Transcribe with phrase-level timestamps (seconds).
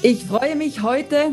[0.00, 1.32] Ich freue mich heute,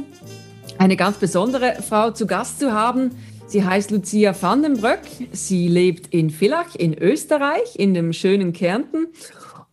[0.79, 3.11] eine ganz besondere Frau zu Gast zu haben.
[3.45, 5.01] Sie heißt Lucia van den Bröck.
[5.31, 9.05] Sie lebt in Villach in Österreich, in dem schönen Kärnten.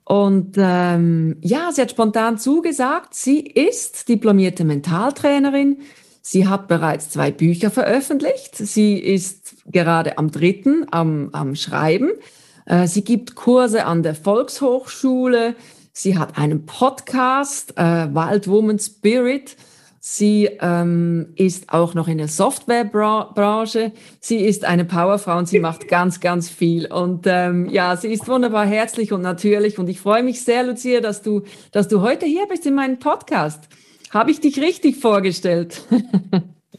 [0.05, 5.79] Und ähm, ja, sie hat spontan zugesagt, sie ist diplomierte Mentaltrainerin.
[6.21, 8.57] Sie hat bereits zwei Bücher veröffentlicht.
[8.57, 12.11] Sie ist gerade am dritten, am, am Schreiben.
[12.67, 15.57] Äh, sie gibt Kurse an der Volkshochschule.
[15.95, 19.57] Sie hat einen Podcast, äh, Wild Woman Spirit.
[20.01, 23.93] Sie ähm, ist auch noch in der Softwarebranche.
[24.19, 26.91] Sie ist eine Powerfrau und sie macht ganz, ganz viel.
[26.91, 29.79] Und ähm, ja, sie ist wunderbar herzlich und natürlich.
[29.79, 32.99] Und ich freue mich sehr, Lucia, dass du, dass du heute hier bist in meinem
[32.99, 33.69] Podcast.
[34.11, 35.83] Habe ich dich richtig vorgestellt?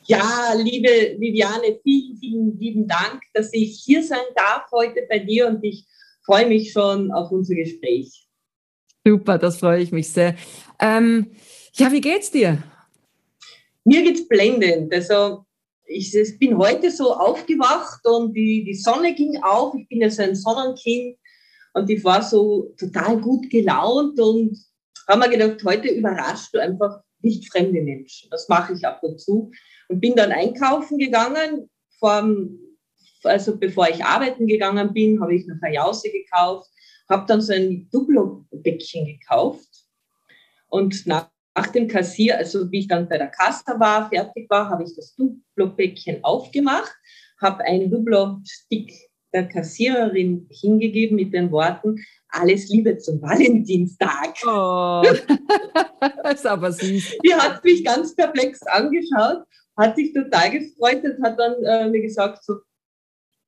[0.06, 5.48] Ja, liebe Viviane, vielen, vielen lieben Dank, dass ich hier sein darf heute bei dir
[5.48, 5.86] und ich
[6.26, 8.28] freue mich schon auf unser Gespräch.
[9.06, 10.36] Super, das freue ich mich sehr.
[10.80, 11.32] Ähm,
[11.74, 12.64] ja, wie geht's dir?
[13.84, 14.94] Mir geht's blendend.
[14.94, 15.46] Also
[15.86, 19.76] ich, ich, bin heute so aufgewacht und die, die Sonne ging auf.
[19.76, 21.18] Ich bin ja so ein Sonnenkind
[21.74, 24.58] und ich war so total gut gelaunt und
[25.10, 28.30] habe mir gedacht, heute überrascht du einfach nicht fremde Menschen.
[28.30, 29.52] Das mache ich ab und zu
[29.90, 31.70] und bin dann einkaufen gegangen.
[32.00, 32.58] Vom,
[33.24, 36.73] also bevor ich arbeiten gegangen bin, habe ich eine Jause gekauft
[37.14, 39.70] habe dann so ein Duplo-Bäckchen gekauft
[40.68, 44.70] und nach, nach, dem Kassier, also wie ich dann bei der Kasse war, fertig war,
[44.70, 46.94] habe ich das Duplo-Bäckchen aufgemacht,
[47.40, 48.92] habe ein Duplo-Stick
[49.34, 54.36] der Kassiererin hingegeben mit den Worten, alles Liebe zum Valentinstag.
[54.46, 55.04] Oh,
[56.24, 57.18] das ist aber süß.
[57.24, 59.44] Die hat mich ganz perplex angeschaut,
[59.78, 62.56] hat sich total gefreut und hat dann äh, mir gesagt, so,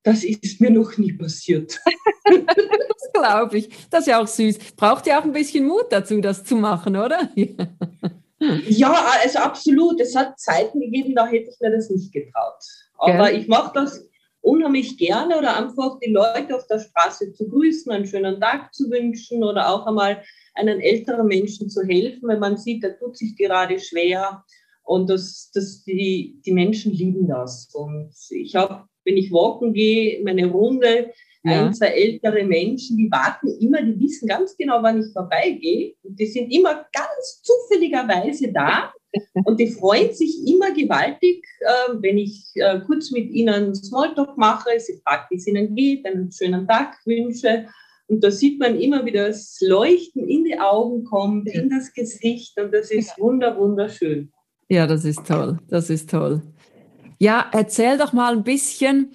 [0.06, 1.80] das ist mir noch nie passiert.
[2.24, 3.68] das glaube ich.
[3.90, 4.74] Das ist ja auch süß.
[4.76, 7.28] Braucht ja auch ein bisschen Mut dazu, das zu machen, oder?
[8.68, 10.00] ja, also absolut.
[10.00, 12.62] Es hat Zeiten gegeben, da hätte ich mir das nicht getraut.
[12.98, 13.40] Aber Gell?
[13.40, 14.08] ich mache das
[14.42, 18.88] unheimlich gerne oder einfach die Leute auf der Straße zu grüßen, einen schönen Tag zu
[18.88, 20.22] wünschen oder auch einmal
[20.54, 24.44] einen älteren Menschen zu helfen, wenn man sieht, der tut sich gerade schwer.
[24.84, 27.68] Und das, das, die, die Menschen lieben das.
[27.74, 31.12] Und ich habe wenn ich walken gehe, meine Runde,
[31.44, 31.66] ja.
[31.66, 35.94] ein, zwei ältere Menschen, die warten immer, die wissen ganz genau, wann ich vorbeigehe.
[36.02, 38.92] Und die sind immer ganz zufälligerweise da.
[39.44, 44.78] Und die freuen sich immer gewaltig, äh, wenn ich äh, kurz mit ihnen Smalltalk mache.
[44.78, 47.66] Sie fragt, wie es ihnen geht, einen schönen Tag wünsche.
[48.08, 52.60] Und da sieht man immer, wie das Leuchten in die Augen kommt, in das Gesicht.
[52.60, 54.32] Und das ist wunder, wunderschön.
[54.68, 55.58] Ja, das ist toll.
[55.68, 56.42] Das ist toll.
[57.18, 59.12] Ja, erzähl doch mal ein bisschen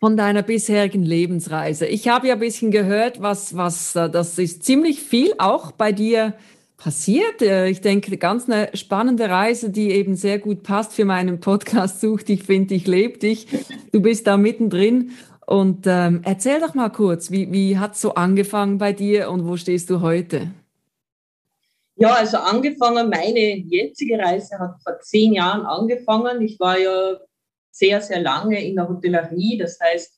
[0.00, 1.86] von deiner bisherigen Lebensreise.
[1.86, 5.92] Ich habe ja ein bisschen gehört, was, was, äh, das ist ziemlich viel auch bei
[5.92, 6.34] dir
[6.76, 7.40] passiert.
[7.40, 12.00] Äh, ich denke, ganz eine spannende Reise, die eben sehr gut passt für meinen Podcast
[12.00, 13.46] Such dich, find dich, leb dich.
[13.92, 15.12] Du bist da mittendrin.
[15.46, 19.46] Und ähm, erzähl doch mal kurz, wie, wie hat es so angefangen bei dir und
[19.46, 20.50] wo stehst du heute?
[21.98, 26.42] Ja, also angefangen, meine jetzige Reise hat vor zehn Jahren angefangen.
[26.42, 27.18] Ich war ja
[27.70, 29.56] sehr, sehr lange in der Hotellerie.
[29.56, 30.12] Das heißt,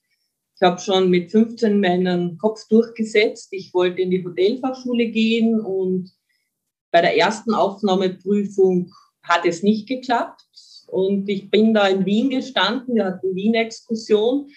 [0.56, 3.52] ich habe schon mit 15 meinen Kopf durchgesetzt.
[3.52, 6.10] Ich wollte in die Hotelfachschule gehen und
[6.90, 10.42] bei der ersten Aufnahmeprüfung hat es nicht geklappt.
[10.88, 12.96] Und ich bin da in Wien gestanden.
[12.96, 14.48] Wir hatten Wien-Exkursion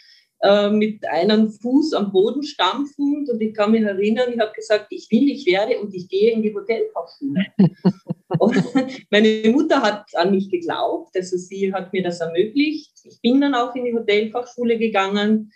[0.43, 4.87] äh, mit einem Fuß am Boden stampfend und ich kann mich erinnern, ich habe gesagt,
[4.89, 7.45] ich will, ich werde und ich gehe in die Hotelfachschule.
[8.39, 8.63] und
[9.11, 12.91] meine Mutter hat an mich geglaubt, also sie hat mir das ermöglicht.
[13.03, 15.51] Ich bin dann auch in die Hotelfachschule gegangen.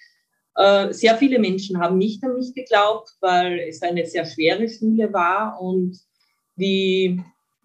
[0.56, 5.12] Äh, sehr viele Menschen haben nicht an mich geglaubt, weil es eine sehr schwere Schule
[5.12, 5.98] war und
[6.58, 7.20] die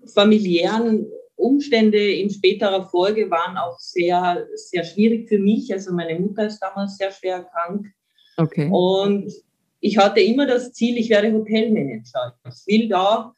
[0.06, 1.06] familiären
[1.40, 5.72] Umstände in späterer Folge waren auch sehr, sehr schwierig für mich.
[5.72, 7.86] Also meine Mutter ist damals sehr schwer krank.
[8.36, 8.68] Okay.
[8.70, 9.32] Und
[9.80, 12.38] ich hatte immer das Ziel, ich werde Hotelmanager.
[12.46, 13.34] Ich will da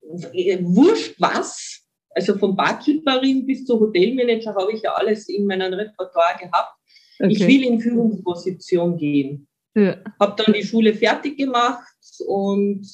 [0.00, 6.38] wurscht was, also von Barkeeperin bis zur Hotelmanager habe ich ja alles in meinem Repertoire
[6.40, 6.74] gehabt.
[7.20, 7.32] Okay.
[7.32, 9.46] Ich will in Führungsposition gehen.
[9.74, 9.96] Ja.
[10.18, 11.92] Habe dann die Schule fertig gemacht
[12.26, 12.86] und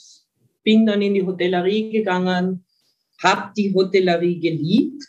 [0.63, 2.64] bin dann in die Hotellerie gegangen
[3.25, 5.03] habe die Hotellerie geliebt.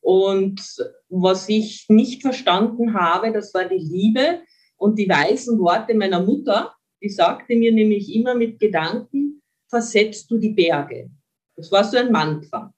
[0.00, 0.60] Und
[1.08, 4.40] was ich nicht verstanden habe, das war die Liebe
[4.76, 6.74] und die weisen Worte meiner Mutter.
[7.02, 11.10] Die sagte mir nämlich immer mit Gedanken, versetzt du die Berge.
[11.56, 12.72] Das war so ein Mantra.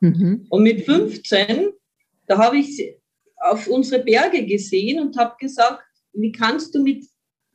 [0.00, 0.46] Mhm.
[0.48, 1.70] Und mit 15,
[2.26, 2.96] da habe ich
[3.36, 5.82] auf unsere Berge gesehen und habe gesagt,
[6.12, 7.04] wie kannst du mit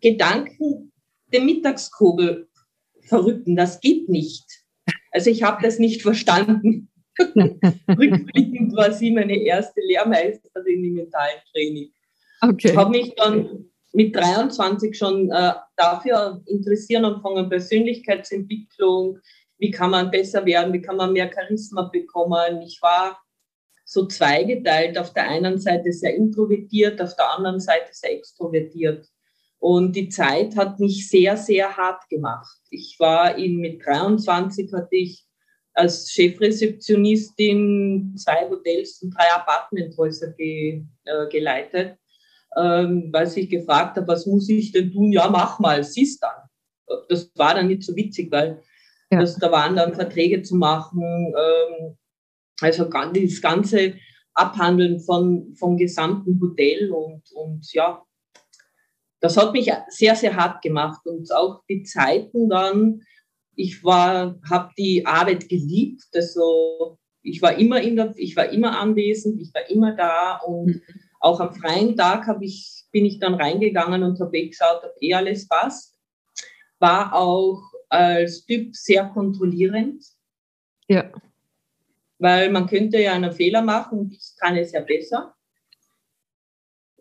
[0.01, 0.91] Gedanken
[1.31, 2.47] den Mittagskogel
[3.01, 3.55] verrücken?
[3.55, 4.62] Das geht nicht.
[5.13, 6.89] Also ich habe das nicht verstanden.
[7.19, 11.91] Rückblickend war sie meine erste Lehrmeisterin im Mentaltraining.
[12.41, 12.69] Okay.
[12.69, 19.19] Ich habe mich dann mit 23 schon äh, dafür interessieren angefangen, Persönlichkeitsentwicklung,
[19.59, 22.63] wie kann man besser werden, wie kann man mehr Charisma bekommen.
[22.63, 23.21] Ich war
[23.85, 29.07] so zweigeteilt, auf der einen Seite sehr introvertiert, auf der anderen Seite sehr extrovertiert.
[29.63, 32.57] Und die Zeit hat mich sehr, sehr hart gemacht.
[32.69, 35.25] Ich war in, mit 23 hatte ich
[35.73, 41.97] als Chefrezeptionistin zwei Hotels und drei Apartmenthäuser ge, äh, geleitet,
[42.57, 45.13] ähm, weil ich gefragt habe, was muss ich denn tun?
[45.13, 46.41] Ja, mach mal, siehst dann.
[47.07, 48.61] Das war dann nicht so witzig, weil
[49.11, 49.21] ja.
[49.21, 51.97] das, da waren dann Verträge zu machen, ähm,
[52.59, 53.93] also das ganze
[54.33, 58.03] Abhandeln von, vom gesamten Hotel und, und ja,
[59.23, 63.03] das hat mich sehr, sehr hart gemacht und auch die Zeiten dann,
[63.55, 68.77] ich war, habe die Arbeit geliebt, also ich war immer in der, ich war immer
[68.77, 70.81] anwesend, ich war immer da und mhm.
[71.21, 75.13] auch am freien Tag habe ich, bin ich dann reingegangen und habe geschaut, ob eh
[75.13, 75.97] alles passt.
[76.79, 80.03] War auch als Typ sehr kontrollierend.
[80.89, 81.09] Ja.
[82.19, 85.33] Weil man könnte ja einen Fehler machen und ich kann es ja besser.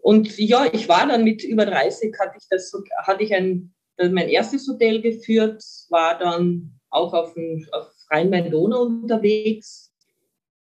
[0.03, 2.73] Und ja, ich war dann mit über 30, hatte ich das,
[3.07, 3.73] hatte ich ein
[4.11, 9.93] mein erstes Hotel geführt, war dann auch auf, dem, auf Rhein-Main-Donau unterwegs.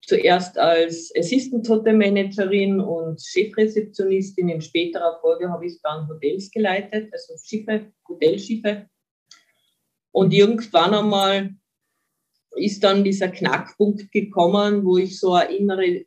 [0.04, 4.48] Zuerst als Assistant Hotel Managerin und Chefrezeptionistin.
[4.48, 8.88] In späterer Folge habe ich dann Hotels geleitet, also Schiffe, Hotelschiffe.
[10.10, 11.54] Und irgendwann einmal
[12.56, 16.04] ist dann dieser Knackpunkt gekommen, wo ich so eine innere,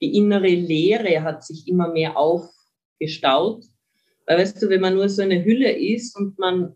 [0.00, 2.16] die innere Leere hat sich immer mehr
[3.02, 3.64] aufgestaut.
[4.26, 6.74] Weil weißt du, wenn man nur so eine Hülle ist und man,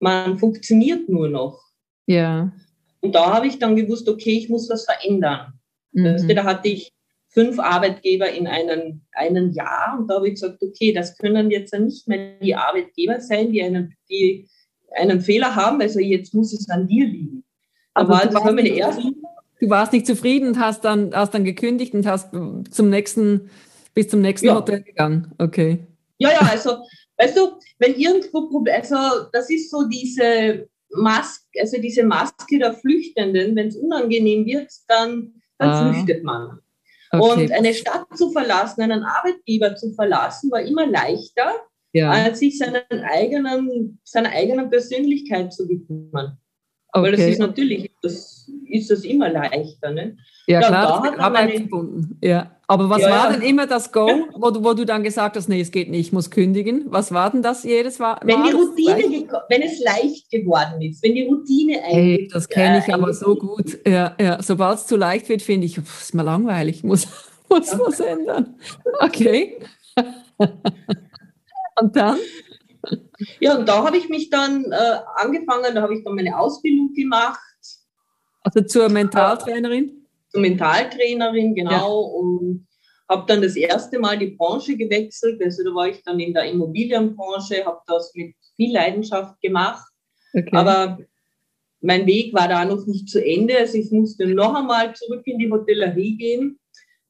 [0.00, 1.60] man funktioniert nur noch.
[2.06, 2.52] Ja.
[3.00, 5.54] Und da habe ich dann gewusst, okay, ich muss was verändern.
[5.92, 6.04] Mhm.
[6.04, 6.92] Weißt du, da hatte ich
[7.28, 11.74] fünf Arbeitgeber in einem, einem Jahr und da habe ich gesagt, okay, das können jetzt
[11.74, 14.48] nicht mehr die Arbeitgeber sein, die einen, die
[14.94, 17.44] einen Fehler haben, also jetzt muss es an dir liegen.
[17.94, 19.02] Aber also das war meine erste.
[19.60, 22.30] Du warst nicht zufrieden und hast dann, hast dann gekündigt und hast
[22.70, 23.50] zum nächsten,
[23.94, 24.56] bis zum nächsten ja.
[24.56, 25.32] Hotel gegangen.
[25.38, 25.86] Okay.
[26.18, 26.78] Ja, ja, also,
[27.18, 33.56] weißt du, wenn irgendwo, also das ist so diese Maske, also diese Maske der Flüchtenden,
[33.56, 35.92] wenn es unangenehm wird, dann, dann ah.
[35.92, 36.60] flüchtet man.
[37.10, 37.42] Okay.
[37.42, 41.52] Und eine Stadt zu verlassen, einen Arbeitgeber zu verlassen, war immer leichter,
[41.92, 42.10] ja.
[42.10, 46.10] als sich seinen eigenen, seiner eigenen Persönlichkeit zu widmen.
[46.12, 47.02] Okay.
[47.02, 49.90] Weil das ist natürlich, das ist das immer leichter.
[49.90, 50.16] Ne?
[50.46, 52.18] Ja, ja klar, da hat Arbeit meine.
[52.22, 52.53] Ja.
[52.66, 55.48] Aber was ja, war denn immer das Go, wo du, wo du dann gesagt hast,
[55.48, 56.84] nee, es geht nicht, ich muss kündigen?
[56.86, 58.18] Was war denn das jedes Mal?
[58.22, 62.20] Wenn die Routine, wenn es leicht geworden ist, wenn die Routine eigentlich.
[62.20, 63.78] Hey, das kenne ich äh, aber so gut.
[63.86, 64.42] Ja, ja.
[64.42, 67.06] Sobald es zu leicht wird, finde ich, pff, ist mir langweilig, muss,
[67.50, 67.78] muss ja.
[67.78, 68.54] was ändern.
[69.00, 69.58] Okay.
[71.80, 72.18] Und dann?
[73.40, 76.92] Ja, und da habe ich mich dann äh, angefangen, da habe ich dann meine Ausbildung
[76.94, 77.40] gemacht.
[78.42, 80.03] Also zur Mentaltrainerin?
[80.34, 81.70] Zur Mentaltrainerin, genau.
[81.70, 81.84] Ja.
[81.84, 82.66] Und
[83.08, 85.40] habe dann das erste Mal die Branche gewechselt.
[85.42, 89.86] Also da war ich dann in der Immobilienbranche, habe das mit viel Leidenschaft gemacht.
[90.32, 90.48] Okay.
[90.52, 90.98] Aber
[91.80, 93.58] mein Weg war da noch nicht zu Ende.
[93.58, 96.58] Also ich musste noch einmal zurück in die Hotellerie gehen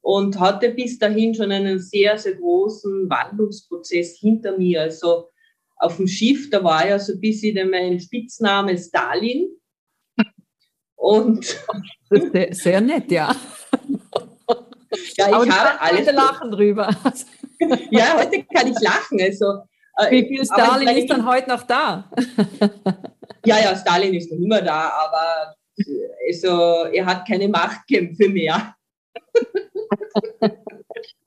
[0.02, 4.82] und hatte bis dahin schon einen sehr, sehr großen Wandlungsprozess hinter mir.
[4.82, 5.28] Also
[5.76, 9.48] auf dem Schiff, da war ja so ein bisschen mein Spitzname Stalin.
[11.04, 11.44] Und
[12.10, 13.30] sehr, sehr nett, ja.
[15.16, 16.12] Ja, ich Aber habe alles.
[16.12, 16.88] lachen drüber.
[17.90, 19.20] Ja, heute kann ich lachen.
[19.20, 19.62] Also,
[19.96, 22.10] äh, Wie viel Stalin ist dann heute noch da?
[23.46, 25.54] Ja, ja, Stalin ist noch immer da, aber
[26.26, 28.74] also, er hat keine Machtkämpfe mehr.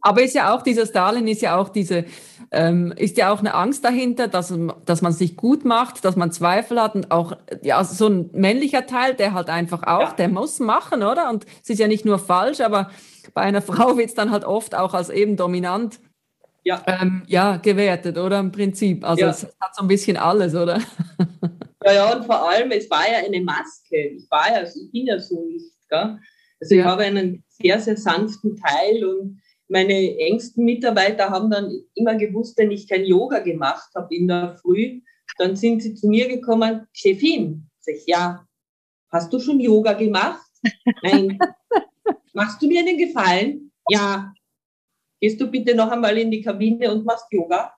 [0.02, 2.06] Aber ist ja auch dieser Stalin, ist ja auch diese,
[2.52, 4.54] ähm, ist ja auch eine Angst dahinter, dass,
[4.86, 8.86] dass man sich gut macht, dass man Zweifel hat und auch ja, so ein männlicher
[8.86, 10.14] Teil, der halt einfach auch, ja.
[10.14, 11.30] der muss machen, oder?
[11.30, 12.92] Und es ist ja nicht nur falsch, aber
[13.34, 16.00] bei einer Frau wird es dann halt oft auch als eben dominant
[16.64, 16.84] ja.
[16.86, 18.40] Ähm, ja, gewertet, oder?
[18.40, 19.06] Im Prinzip.
[19.06, 19.30] Also ja.
[19.30, 20.82] es hat so ein bisschen alles, oder?
[21.86, 23.96] Ja, ja, und vor allem, es war ja eine Maske.
[23.96, 26.20] Ich war ja, ich bin ja so nicht, gell?
[26.60, 32.16] Also ich habe einen sehr, sehr sanften Teil und meine engsten Mitarbeiter haben dann immer
[32.16, 35.02] gewusst, wenn ich kein Yoga gemacht habe in der Früh,
[35.38, 38.46] dann sind sie zu mir gekommen, Chefin, sag ich, ja,
[39.12, 40.48] hast du schon Yoga gemacht?
[41.04, 41.38] Nein.
[42.34, 43.72] Machst du mir einen Gefallen?
[43.90, 44.34] Ja.
[45.20, 47.74] Gehst du bitte noch einmal in die Kabine und machst Yoga?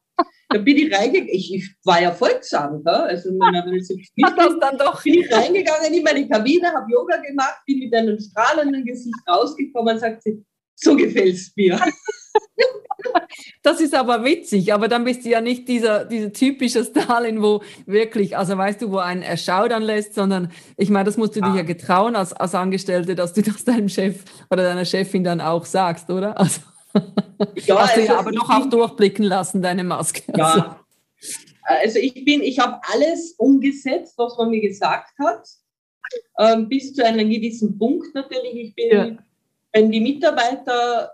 [0.50, 1.30] da bin ich reingegangen.
[1.32, 3.04] Ich, ich war ja folgsam, ja?
[3.04, 5.02] also wenn ich so Hat das dann doch.
[5.04, 9.96] bin ich reingegangen in meine Kabine, habe Yoga gemacht, bin mit einem strahlenden Gesicht rausgekommen
[9.96, 10.44] und sagt sie,
[10.82, 11.80] so gefällt es mir.
[13.64, 17.62] Das ist aber witzig, aber dann bist du ja nicht dieser, dieser typische Stalin, wo
[17.86, 21.50] wirklich, also weißt du, wo einen erschaudern lässt, sondern ich meine, das musst du ah.
[21.50, 25.42] dir ja getrauen als, als Angestellte, dass du das deinem Chef oder deiner Chefin dann
[25.42, 26.38] auch sagst, oder?
[26.38, 26.62] Also,
[27.66, 30.24] ja, hast du also ja aber noch auch durchblicken lassen, deine Maske.
[30.36, 30.46] Ja.
[30.46, 30.64] Also,
[31.64, 35.48] also ich bin, ich habe alles umgesetzt, was man mir gesagt hat,
[36.40, 38.56] ähm, bis zu einem gewissen Punkt natürlich.
[38.56, 39.18] Ich bin, ja.
[39.74, 41.12] Wenn die Mitarbeiter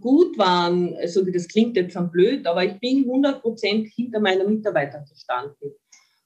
[0.00, 4.46] gut waren, also das klingt jetzt dann blöd, aber ich bin 100 Prozent hinter meiner
[4.46, 5.72] Mitarbeiter gestanden.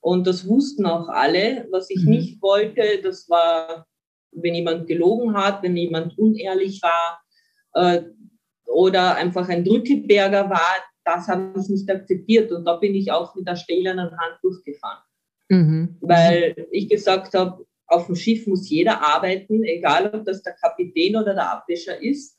[0.01, 1.67] Und das wussten auch alle.
[1.71, 2.11] Was ich mhm.
[2.11, 3.87] nicht wollte, das war,
[4.33, 7.23] wenn jemand gelogen hat, wenn jemand unehrlich war
[7.75, 8.03] äh,
[8.67, 12.53] oder einfach ein Drückeberger war, das habe ich nicht akzeptiert.
[12.53, 15.03] Und da bin ich auch mit der stählernen Hand durchgefahren.
[15.49, 15.97] Mhm.
[16.01, 21.17] Weil ich gesagt habe, auf dem Schiff muss jeder arbeiten, egal ob das der Kapitän
[21.17, 22.38] oder der Abwäscher ist.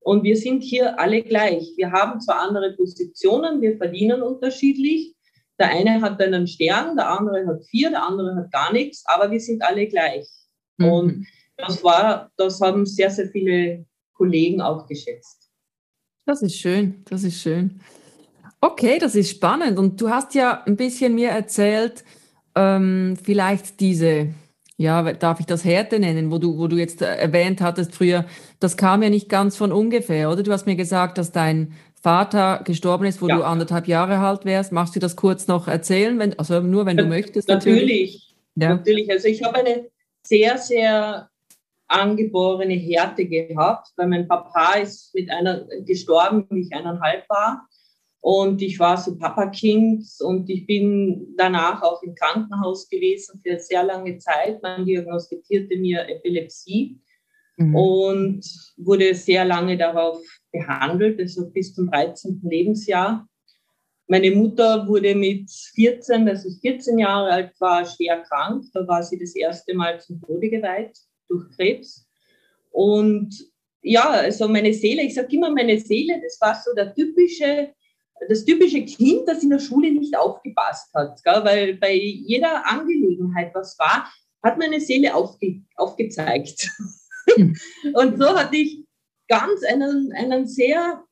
[0.00, 1.72] Und wir sind hier alle gleich.
[1.76, 5.14] Wir haben zwar andere Positionen, wir verdienen unterschiedlich.
[5.58, 9.30] Der eine hat einen Stern, der andere hat vier, der andere hat gar nichts, aber
[9.30, 10.26] wir sind alle gleich.
[10.78, 10.88] Mhm.
[10.88, 15.50] Und das war, das haben sehr, sehr viele Kollegen auch geschätzt.
[16.26, 17.80] Das ist schön, das ist schön.
[18.60, 19.78] Okay, das ist spannend.
[19.78, 22.04] Und du hast ja ein bisschen mir erzählt,
[22.54, 24.34] ähm, vielleicht diese
[24.82, 28.26] ja, darf ich das Härte nennen, wo du, wo du jetzt äh, erwähnt hattest früher,
[28.60, 30.42] das kam ja nicht ganz von ungefähr, oder?
[30.42, 33.36] Du hast mir gesagt, dass dein Vater gestorben ist, wo ja.
[33.36, 34.72] du anderthalb Jahre alt wärst.
[34.72, 36.18] Magst du das kurz noch erzählen?
[36.18, 37.48] Wenn, also nur, wenn du möchtest.
[37.48, 37.80] Natürlich.
[37.80, 38.34] Natürlich.
[38.56, 38.68] Ja.
[38.70, 39.10] natürlich.
[39.10, 39.86] Also ich habe eine
[40.24, 41.28] sehr, sehr
[41.86, 47.68] angeborene Härte gehabt, weil mein Papa ist mit einer gestorben, wie ich eineinhalb war.
[48.22, 53.82] Und ich war so Papakind und ich bin danach auch im Krankenhaus gewesen für sehr
[53.82, 54.62] lange Zeit.
[54.62, 57.00] Man diagnostizierte mir Epilepsie
[57.56, 57.74] mhm.
[57.74, 58.44] und
[58.76, 62.40] wurde sehr lange darauf behandelt, also bis zum 13.
[62.44, 63.26] Lebensjahr.
[64.06, 68.64] Meine Mutter wurde mit 14, als ich 14 Jahre alt war, schwer krank.
[68.72, 70.96] Da war sie das erste Mal zum Tode geweiht
[71.28, 72.06] durch Krebs.
[72.70, 73.34] Und
[73.82, 77.74] ja, also meine Seele, ich sage immer meine Seele, das war so der typische
[78.28, 81.44] das typische Kind, das in der Schule nicht aufgepasst hat, gell?
[81.44, 84.10] weil bei jeder Angelegenheit, was war,
[84.42, 86.68] hat meine Seele aufge aufgezeigt.
[87.36, 87.56] Hm.
[87.94, 88.84] und so hatte ich
[89.28, 91.04] ganz einen, einen sehr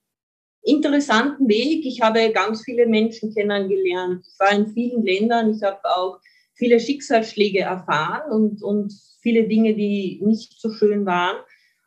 [0.62, 1.86] interessanten Weg.
[1.86, 4.26] Ich habe ganz viele Menschen kennengelernt.
[4.26, 5.54] Ich war in vielen Ländern.
[5.54, 6.18] Ich habe auch
[6.54, 11.36] viele Schicksalsschläge erfahren und, und viele Dinge, die nicht so schön waren.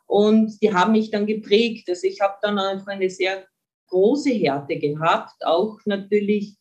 [0.08, 1.90] Und die haben mich dann geprägt.
[1.90, 3.46] Also ich habe dann einfach eine sehr
[3.94, 5.46] große Härte gehabt.
[5.46, 6.56] Auch natürlich,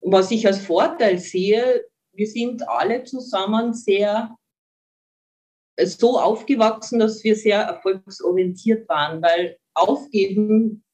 [0.00, 4.36] was ich als Vorteil sehe, wir sind alle zusammen sehr
[5.82, 10.84] so aufgewachsen, dass wir sehr erfolgsorientiert waren, weil aufgeben,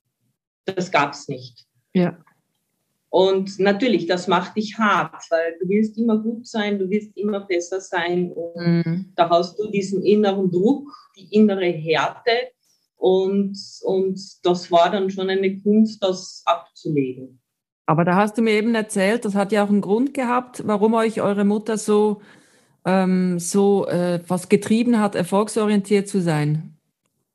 [0.64, 1.66] das gab es nicht.
[1.94, 2.16] Ja.
[3.10, 7.40] Und natürlich, das macht dich hart, weil du willst immer gut sein, du willst immer
[7.40, 8.32] besser sein.
[8.32, 9.12] Und mhm.
[9.16, 12.30] da hast du diesen inneren Druck, die innere Härte.
[12.98, 17.40] Und, und das war dann schon eine Kunst, das abzulegen.
[17.86, 20.92] Aber da hast du mir eben erzählt, das hat ja auch einen Grund gehabt, warum
[20.94, 22.20] euch eure Mutter so,
[22.84, 26.76] ähm, so äh, was getrieben hat, erfolgsorientiert zu sein.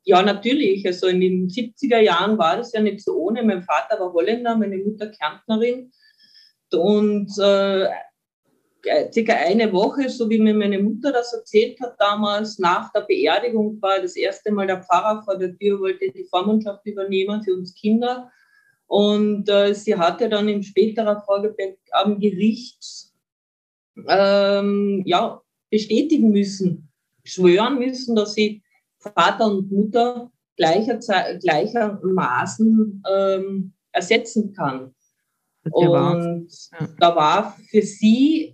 [0.04, 0.86] Ja, natürlich.
[0.86, 3.42] Also in den 70er Jahren war das ja nicht so ohne.
[3.42, 5.90] Mein Vater war Holländer, meine Mutter Kärntnerin.
[6.72, 7.88] Und äh,
[9.12, 13.80] circa eine Woche, so wie mir meine Mutter das erzählt hat damals, nach der Beerdigung
[13.80, 17.74] war das erste Mal der Pfarrer vor der Tür, wollte die Vormundschaft übernehmen für uns
[17.74, 18.30] Kinder.
[18.86, 23.12] Und äh, sie hatte dann im späteren Vorgepäck am Gericht
[24.08, 26.90] ähm, ja, bestätigen müssen,
[27.24, 28.62] schwören müssen, dass sie
[28.98, 30.98] Vater und Mutter gleicher,
[31.38, 34.94] gleichermaßen ähm, ersetzen kann.
[35.70, 36.88] Und ja.
[36.98, 38.53] da war für sie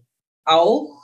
[0.50, 1.00] auch,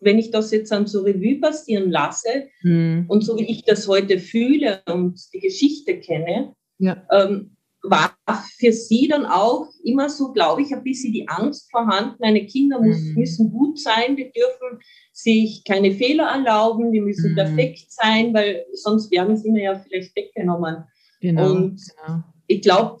[0.00, 3.06] wenn ich das jetzt dann so Revue passieren lasse mhm.
[3.08, 7.04] und so wie ich das heute fühle und die Geschichte kenne, ja.
[7.10, 8.16] ähm, war
[8.58, 12.80] für sie dann auch immer so, glaube ich, ein bisschen die Angst vorhanden, meine Kinder
[12.80, 13.14] muss, mhm.
[13.14, 14.80] müssen gut sein, die dürfen
[15.12, 17.36] sich keine Fehler erlauben, die müssen mhm.
[17.36, 20.84] perfekt sein, weil sonst werden sie mir ja vielleicht weggenommen.
[21.20, 22.22] Genau, und genau.
[22.46, 22.98] ich glaube,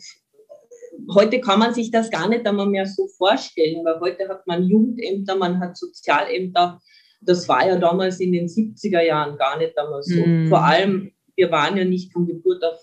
[1.12, 4.64] heute kann man sich das gar nicht einmal mehr so vorstellen, weil heute hat man
[4.64, 6.80] Jugendämter, man hat Sozialämter.
[7.20, 10.24] Das war ja damals in den 70er Jahren gar nicht einmal so.
[10.24, 10.48] Mm.
[10.48, 12.80] Vor allem, wir waren ja nicht von Geburt, auf,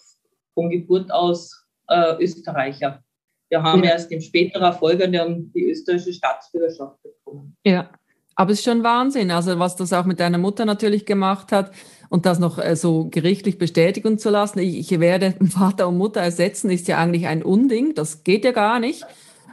[0.53, 3.03] von Geburt aus äh, Österreicher.
[3.49, 3.91] Wir haben ja.
[3.91, 7.55] erst im späteren Folge die österreichische Staatsbürgerschaft bekommen.
[7.65, 7.91] Ja,
[8.35, 11.71] aber es ist schon Wahnsinn, also was das auch mit deiner Mutter natürlich gemacht hat
[12.09, 14.59] und das noch äh, so gerichtlich bestätigen zu lassen.
[14.59, 18.51] Ich, ich werde Vater und Mutter ersetzen, ist ja eigentlich ein Unding, das geht ja
[18.51, 19.05] gar nicht.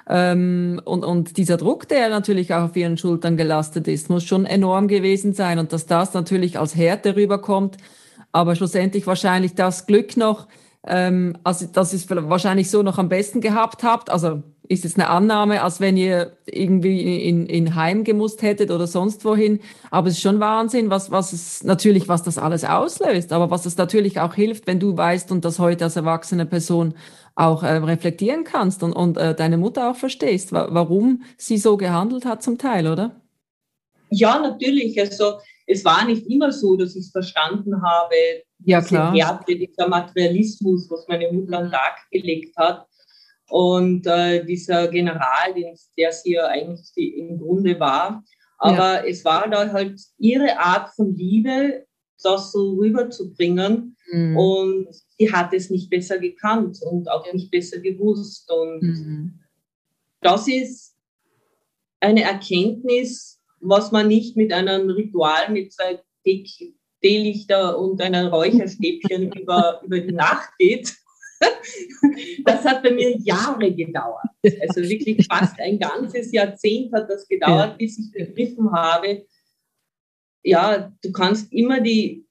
[0.09, 4.47] Ähm, und, und dieser Druck, der natürlich auch auf ihren Schultern gelastet ist, muss schon
[4.47, 7.77] enorm gewesen sein und dass das natürlich als Härte rüberkommt,
[8.33, 10.49] aber schlussendlich wahrscheinlich das Glück noch,
[10.85, 14.11] ähm, also dass ihr es wahrscheinlich so noch am besten gehabt habt.
[14.11, 18.87] Also ist es eine Annahme, als wenn ihr irgendwie in, in Heim gemusst hättet oder
[18.87, 19.61] sonst wohin.
[19.91, 23.67] Aber es ist schon Wahnsinn, was, was es natürlich, was das alles auslöst, aber was
[23.67, 26.95] es natürlich auch hilft, wenn du weißt und das heute als erwachsene Person
[27.35, 31.77] auch äh, reflektieren kannst und, und äh, deine Mutter auch verstehst, wa warum sie so
[31.77, 33.21] gehandelt hat zum Teil, oder?
[34.09, 34.99] Ja, natürlich.
[34.99, 35.35] Also
[35.67, 38.15] es war nicht immer so, dass ich es verstanden habe,
[38.65, 39.15] ja, klar.
[39.15, 42.87] Härte, dieser Materialismus, was meine Mutter an den Tag gelegt hat.
[43.53, 45.53] Und äh, dieser General,
[45.99, 48.25] der sie ja eigentlich die, im Grunde war.
[48.57, 49.05] Aber ja.
[49.05, 51.85] es war da halt ihre Art von Liebe,
[52.23, 53.95] das so rüberzubringen.
[54.11, 54.37] Mhm.
[54.39, 54.87] Und
[55.19, 58.51] sie hat es nicht besser gekannt und auch nicht besser gewusst.
[58.51, 59.41] Und mhm.
[60.23, 60.97] das ist
[62.01, 66.01] eine Erkenntnis, was man nicht mit einem Ritual mit zwei
[67.03, 70.97] Teelichter und einem Räucherstäbchen über, über die Nacht geht.
[72.45, 74.27] Das hat bei mir Jahre gedauert.
[74.43, 79.25] Also wirklich fast ein ganzes Jahrzehnt hat das gedauert, bis ich begriffen habe,
[80.43, 82.27] ja, du kannst immer die,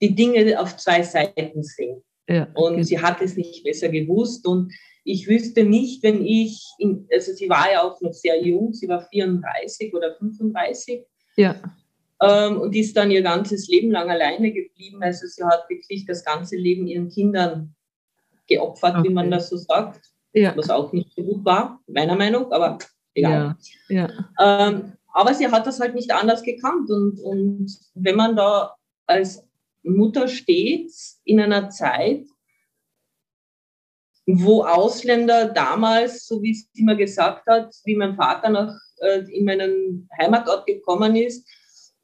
[0.00, 2.02] die Dinge auf zwei Seiten sehen.
[2.28, 2.82] Ja, und okay.
[2.82, 4.46] sie hat es nicht besser gewusst.
[4.46, 4.72] Und
[5.04, 8.88] ich wüsste nicht, wenn ich, in, also sie war ja auch noch sehr jung, sie
[8.88, 11.04] war 34 oder 35.
[11.36, 11.60] Ja.
[12.22, 15.02] Ähm, und ist dann ihr ganzes Leben lang alleine geblieben.
[15.02, 17.74] Also sie hat wirklich das ganze Leben ihren Kindern
[18.46, 19.08] geopfert, okay.
[19.08, 20.00] wie man das so sagt.
[20.32, 20.56] Ja.
[20.56, 22.78] Was auch nicht so gut war, meiner Meinung, aber
[23.14, 23.56] egal.
[23.88, 24.08] Ja.
[24.38, 24.68] ja.
[24.68, 26.90] Ähm, aber sie hat das halt nicht anders gekannt.
[26.90, 28.74] Und, und wenn man da
[29.06, 29.46] als
[29.84, 30.90] Mutter steht
[31.24, 32.26] in einer Zeit,
[34.26, 39.44] wo Ausländer damals, so wie es immer gesagt hat, wie mein Vater nach, äh, in
[39.44, 41.46] meinen Heimatort gekommen ist,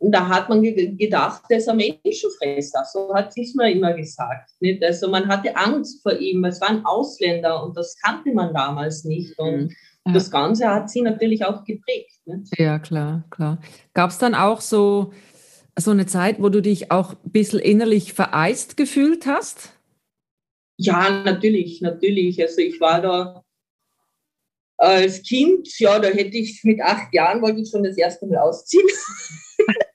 [0.01, 2.85] und da hat man gedacht, er ist ein Menschenfresser.
[2.91, 4.51] So hat es mir immer gesagt.
[4.59, 4.83] Nicht?
[4.83, 6.43] Also man hatte Angst vor ihm.
[6.47, 9.39] Es war ein Ausländer und das kannte man damals nicht.
[9.39, 9.77] Und mhm.
[10.07, 10.13] ja.
[10.15, 12.19] das Ganze hat sie natürlich auch geprägt.
[12.25, 12.59] Nicht?
[12.59, 13.59] Ja, klar, klar.
[13.93, 15.13] Gab es dann auch so,
[15.79, 19.75] so eine Zeit, wo du dich auch ein bisschen innerlich vereist gefühlt hast?
[20.79, 22.41] Ja, natürlich, natürlich.
[22.41, 23.45] Also ich war da
[24.79, 28.39] als Kind, ja, da hätte ich mit acht Jahren wollte ich schon das erste Mal
[28.39, 28.89] ausziehen.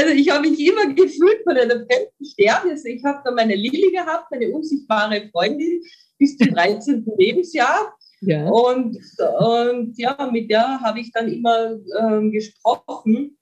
[0.00, 2.72] also ich habe mich immer gefühlt von einer fremden Sterne.
[2.72, 5.82] Also ich habe da meine Lilly gehabt, meine unsichtbare Freundin
[6.18, 7.06] bis zum 13.
[7.18, 7.94] Lebensjahr.
[8.22, 8.48] Ja.
[8.48, 8.98] Und,
[9.38, 13.38] und ja, mit der habe ich dann immer ähm, gesprochen.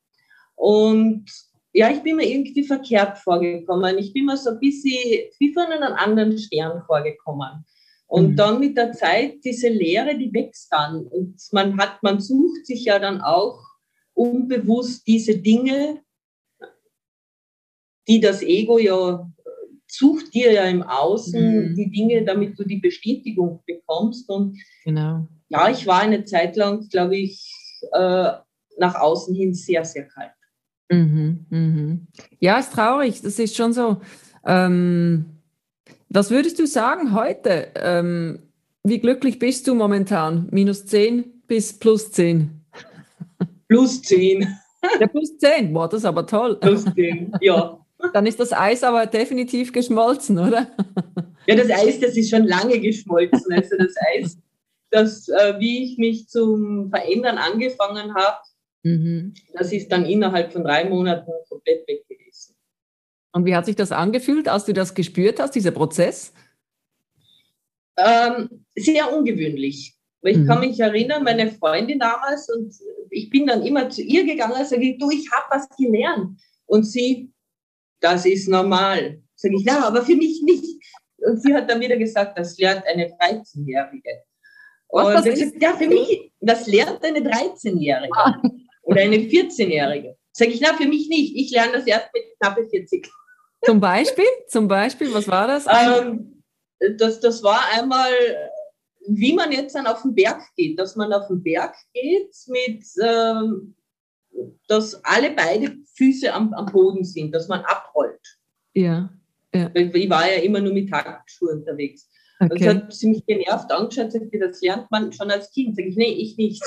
[0.55, 1.25] Und
[1.73, 3.99] ja, ich bin mir irgendwie verkehrt vorgekommen.
[3.99, 7.65] Ich bin mir so ein bisschen wie von einem anderen Stern vorgekommen.
[8.07, 8.37] Und mhm.
[8.37, 11.07] dann mit der Zeit, diese Lehre, die wächst dann.
[11.07, 13.61] Und man hat, man sucht sich ja dann auch
[14.15, 16.01] unbewusst diese Dinge,
[18.09, 19.29] die das Ego ja
[19.91, 21.75] sucht dir ja im Außen mhm.
[21.75, 24.29] die Dinge, damit du die Bestätigung bekommst.
[24.29, 25.27] Und genau.
[25.49, 27.53] ja, ich war eine Zeit lang, glaube ich,
[27.93, 28.33] äh,
[28.79, 30.33] nach außen hin sehr, sehr kalt.
[30.91, 32.07] Mhm, mhm.
[32.39, 33.21] Ja, ist traurig.
[33.23, 33.99] Das ist schon so.
[34.47, 35.27] Ähm,
[36.09, 37.69] was würdest du sagen heute?
[37.75, 38.41] Ähm,
[38.85, 40.49] wie glücklich bist du momentan?
[40.51, 42.65] Minus 10 bis plus 10?
[43.69, 44.47] Plus 10.
[45.01, 45.75] Ja, plus 10.
[45.75, 46.59] Boah, das ist aber toll.
[46.61, 47.79] Plus 10, ja.
[48.13, 50.69] Dann ist das Eis aber definitiv geschmolzen, oder?
[51.47, 53.51] Ja, das Eis, das ist schon lange geschmolzen.
[53.51, 54.37] Also das Eis,
[54.91, 58.37] das, äh, wie ich mich zum Verändern angefangen habe,
[58.83, 59.35] Mhm.
[59.53, 62.55] Das ist dann innerhalb von drei Monaten komplett weg gewesen.
[63.33, 66.33] Und wie hat sich das angefühlt, als du das gespürt hast, dieser Prozess?
[67.97, 69.95] Ähm, sehr ungewöhnlich.
[70.23, 70.47] Weil ich mhm.
[70.47, 72.75] kann mich erinnern, meine Freundin damals, und
[73.11, 76.41] ich bin dann immer zu ihr gegangen und sage, du, ich habe was gelernt.
[76.67, 77.31] Und sie,
[78.01, 79.21] das ist normal.
[79.35, 80.83] Sage ich, ja, aber für mich nicht.
[81.19, 84.23] Und sie hat dann wieder gesagt, das lernt eine 13-Jährige.
[84.89, 88.13] Und was, was gesagt, ja, für mich, das lernt eine 13-Jährige.
[88.15, 88.41] Ah
[88.89, 90.17] oder eine 14-Jährige.
[90.33, 91.37] Sage ich, na, für mich nicht.
[91.37, 93.07] Ich lerne das erst mit knappe 40.
[93.63, 94.25] Zum Beispiel?
[94.49, 95.67] Zum Beispiel, was war das?
[95.69, 96.43] Ähm,
[96.97, 98.11] das, das war einmal,
[99.07, 102.83] wie man jetzt dann auf den Berg geht, dass man auf den Berg geht mit,
[103.03, 103.75] ähm,
[104.67, 108.39] dass alle beide Füße am, am Boden sind, dass man abrollt.
[108.75, 109.11] Ja.
[109.55, 109.71] ja.
[109.75, 112.09] Ich war ja immer nur mit Tagsschuhen unterwegs.
[112.41, 112.69] Okay.
[112.69, 115.75] Und hat sie mich genervt angeschaut, sagt, das lernt man schon als Kind.
[115.77, 116.63] Sag ich, nee, ich nicht.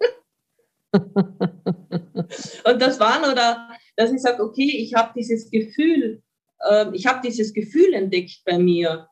[0.92, 6.22] und das war nur da, dass ich sage, okay, ich habe dieses Gefühl,
[6.60, 9.08] äh, ich habe dieses Gefühl entdeckt bei mir.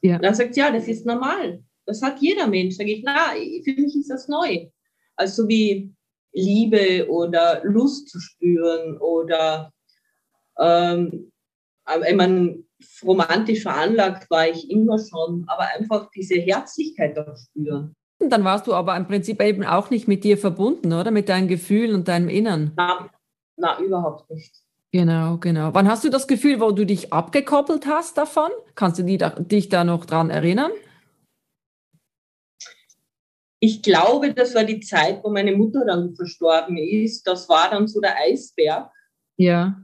[0.00, 0.18] Ja.
[0.18, 1.64] dann sagt sie, ja, das ist normal.
[1.86, 2.76] Das hat jeder Mensch.
[2.76, 3.32] Sage ich, na,
[3.64, 4.68] für mich ist das neu.
[5.16, 5.94] Also wie
[6.34, 9.72] Liebe oder Lust zu spüren oder
[10.58, 11.30] ähm,
[12.08, 12.62] ich meine,
[13.02, 17.94] romantisch veranlagt war ich immer schon, aber einfach diese Herzlichkeit auch spüren.
[18.18, 21.10] Dann warst du aber im Prinzip eben auch nicht mit dir verbunden, oder?
[21.10, 22.72] Mit deinen Gefühlen und deinem Innern.
[22.76, 23.10] Na,
[23.56, 24.54] na überhaupt nicht.
[24.92, 25.74] Genau, genau.
[25.74, 28.50] Wann hast du das Gefühl, wo du dich abgekoppelt hast davon?
[28.76, 30.70] Kannst du dich da noch dran erinnern?
[33.64, 37.26] Ich glaube, das war die Zeit, wo meine Mutter dann verstorben ist.
[37.26, 38.90] Das war dann so der Eisberg.
[39.38, 39.82] Ja.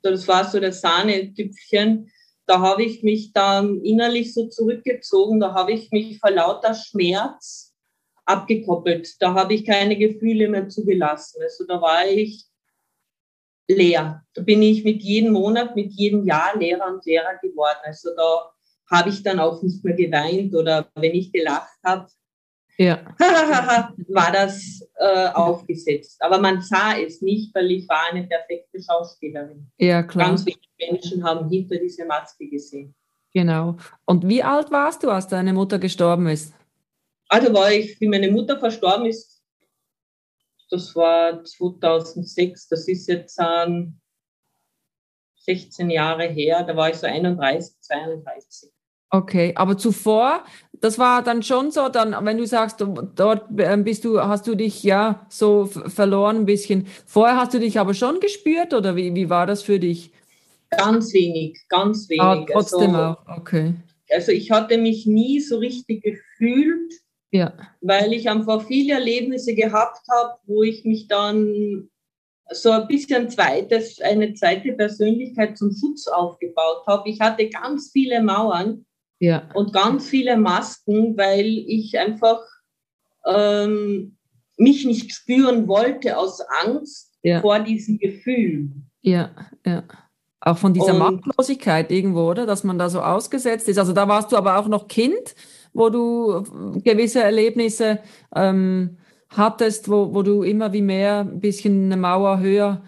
[0.00, 2.10] Das war so das Sahnetüpfchen.
[2.46, 5.38] Da habe ich mich dann innerlich so zurückgezogen.
[5.38, 7.74] Da habe ich mich vor lauter Schmerz
[8.24, 9.20] abgekoppelt.
[9.20, 11.42] Da habe ich keine Gefühle mehr zugelassen.
[11.42, 12.46] Also da war ich
[13.68, 14.24] leer.
[14.32, 17.80] Da bin ich mit jedem Monat, mit jedem Jahr Lehrer und Lehrer geworden.
[17.84, 18.50] Also da
[18.90, 22.06] habe ich dann auch nicht mehr geweint oder wenn ich gelacht habe,
[22.80, 23.04] ja.
[24.08, 26.16] war das äh, aufgesetzt.
[26.22, 29.70] Aber man sah es nicht, weil ich war eine perfekte Schauspielerin.
[29.76, 30.28] Ja, klar.
[30.28, 32.94] Ganz viele Menschen haben hinter diese Maske gesehen.
[33.34, 33.76] Genau.
[34.06, 36.54] Und wie alt warst du, als deine Mutter gestorben ist?
[37.28, 39.42] Also war ich, wie meine Mutter verstorben ist,
[40.70, 44.00] das war 2006, das ist jetzt ähm,
[45.36, 48.70] 16 Jahre her, da war ich so 31, 32.
[49.12, 50.44] Okay, aber zuvor,
[50.80, 52.80] das war dann schon so, dann, wenn du sagst,
[53.16, 56.86] dort ähm, bist du, hast du dich ja so verloren ein bisschen.
[57.06, 60.12] Vorher hast du dich aber schon gespürt oder wie, wie war das für dich?
[60.70, 62.22] Ganz wenig, ganz wenig.
[62.22, 63.74] Ah, trotzdem also, auch, okay.
[64.12, 66.92] Also ich hatte mich nie so richtig gefühlt,
[67.32, 67.52] ja.
[67.80, 71.90] weil ich einfach viele Erlebnisse gehabt habe, wo ich mich dann
[72.52, 77.08] so ein bisschen zweites, eine zweite Persönlichkeit zum Schutz aufgebaut habe.
[77.08, 78.86] Ich hatte ganz viele Mauern
[79.20, 79.48] ja.
[79.54, 82.40] und ganz viele Masken, weil ich einfach
[83.24, 84.16] ähm,
[84.56, 87.40] mich nicht spüren wollte aus Angst ja.
[87.40, 88.70] vor diesem Gefühl.
[89.02, 89.30] Ja,
[89.64, 89.84] ja.
[90.42, 92.46] Auch von dieser und, Machtlosigkeit irgendwo, oder?
[92.46, 93.78] Dass man da so ausgesetzt ist.
[93.78, 95.34] Also da warst du aber auch noch Kind,
[95.74, 96.42] wo du
[96.82, 97.98] gewisse Erlebnisse
[98.34, 98.96] ähm,
[99.28, 102.82] hattest, wo, wo du immer wie mehr ein bisschen eine Mauer höher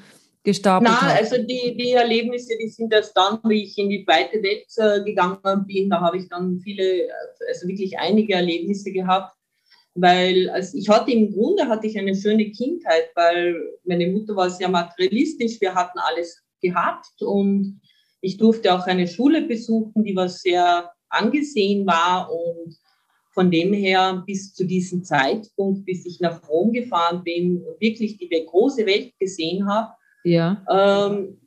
[0.44, 1.32] gestapelt Nein, hast?
[1.32, 5.04] also die, die Erlebnisse, die sind erst dann, wie ich in die weite Welt äh,
[5.04, 5.90] gegangen bin.
[5.90, 7.08] Da habe ich dann viele,
[7.48, 9.36] also wirklich einige Erlebnisse gehabt.
[9.94, 14.48] Weil also ich hatte im Grunde hatte ich eine schöne Kindheit, weil meine Mutter war
[14.48, 17.80] sehr materialistisch, wir hatten alles gehabt und
[18.22, 22.74] ich durfte auch eine Schule besuchen, die was sehr angesehen war und
[23.32, 28.16] von dem her bis zu diesem Zeitpunkt, bis ich nach Rom gefahren bin und wirklich
[28.16, 29.92] die große Welt gesehen habe,
[30.24, 30.64] ja.
[30.70, 31.38] Ähm,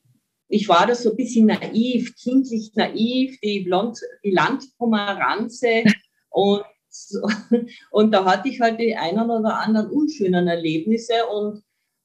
[0.48, 5.84] ich war da so ein bisschen naiv, kindlich naiv, die, Blond, die Landpomeranze
[6.30, 6.64] und,
[7.92, 11.64] und da hatte ich halt die einen oder anderen unschönen Erlebnisse und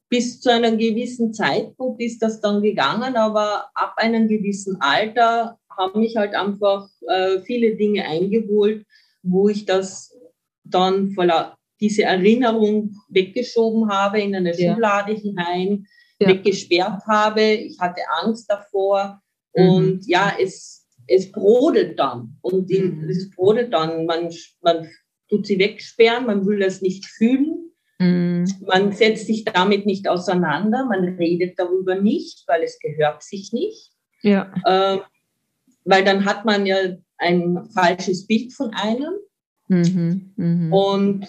[0.09, 6.01] bis zu einem gewissen Zeitpunkt ist das dann gegangen, aber ab einem gewissen Alter haben
[6.01, 8.85] mich halt einfach äh, viele Dinge eingeholt,
[9.23, 10.19] wo ich das
[10.65, 14.73] dann voller diese Erinnerung weggeschoben habe in eine ja.
[14.73, 15.87] Schublade hinein
[16.21, 16.29] ja.
[16.29, 17.43] weggesperrt habe.
[17.43, 19.21] Ich hatte Angst davor.
[19.55, 19.69] Mhm.
[19.69, 22.37] Und ja, es, es brodelt dann.
[22.43, 23.09] Und mhm.
[23.09, 24.07] es brodelt dann.
[24.07, 24.31] Man,
[24.63, 24.89] man
[25.29, 27.73] tut sie wegsperren, man will das nicht fühlen.
[27.99, 28.47] Mhm.
[28.67, 33.93] Man setzt sich damit nicht auseinander, man redet darüber nicht, weil es gehört sich nicht.
[34.23, 34.53] Ja.
[34.67, 35.01] Ähm,
[35.85, 36.77] weil dann hat man ja
[37.19, 39.15] ein falsches Bild von einem.
[39.69, 40.77] Mhm, mh.
[40.77, 41.29] Und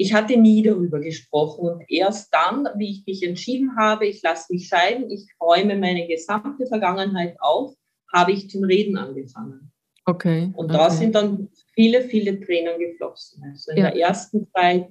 [0.00, 4.50] ich hatte nie darüber gesprochen und erst dann, wie ich mich entschieden habe, ich lasse
[4.50, 7.74] mich scheiden, ich räume meine gesamte Vergangenheit auf,
[8.10, 9.70] habe ich zum Reden angefangen.
[10.06, 10.54] Okay.
[10.56, 10.78] Und okay.
[10.78, 13.44] da sind dann viele, viele Tränen geflossen.
[13.46, 13.90] Also in ja.
[13.90, 14.88] der ersten Zeit,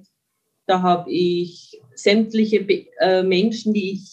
[0.66, 2.64] da habe ich sämtliche
[3.00, 4.08] äh, Menschen, die ich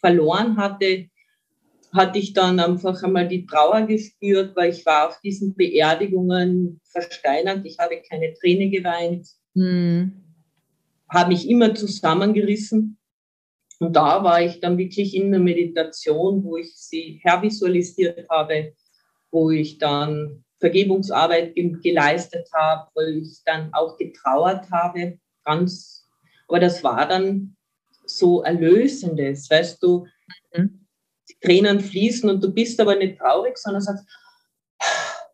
[0.00, 1.10] verloren hatte,
[1.92, 7.66] hatte ich dann einfach einmal die Trauer gespürt, weil ich war auf diesen Beerdigungen versteinert.
[7.66, 9.28] Ich habe keine Träne geweint.
[9.58, 10.12] Mhm.
[11.08, 12.98] Habe mich immer zusammengerissen.
[13.80, 18.74] Und da war ich dann wirklich in der Meditation, wo ich sie hervisualisiert habe,
[19.30, 26.06] wo ich dann Vergebungsarbeit geleistet habe, wo ich dann auch getrauert habe, ganz.
[26.48, 27.56] Aber das war dann
[28.04, 30.06] so Erlösendes, weißt du,
[30.56, 30.86] mhm.
[31.28, 34.04] die Tränen fließen und du bist aber nicht traurig, sondern sagst,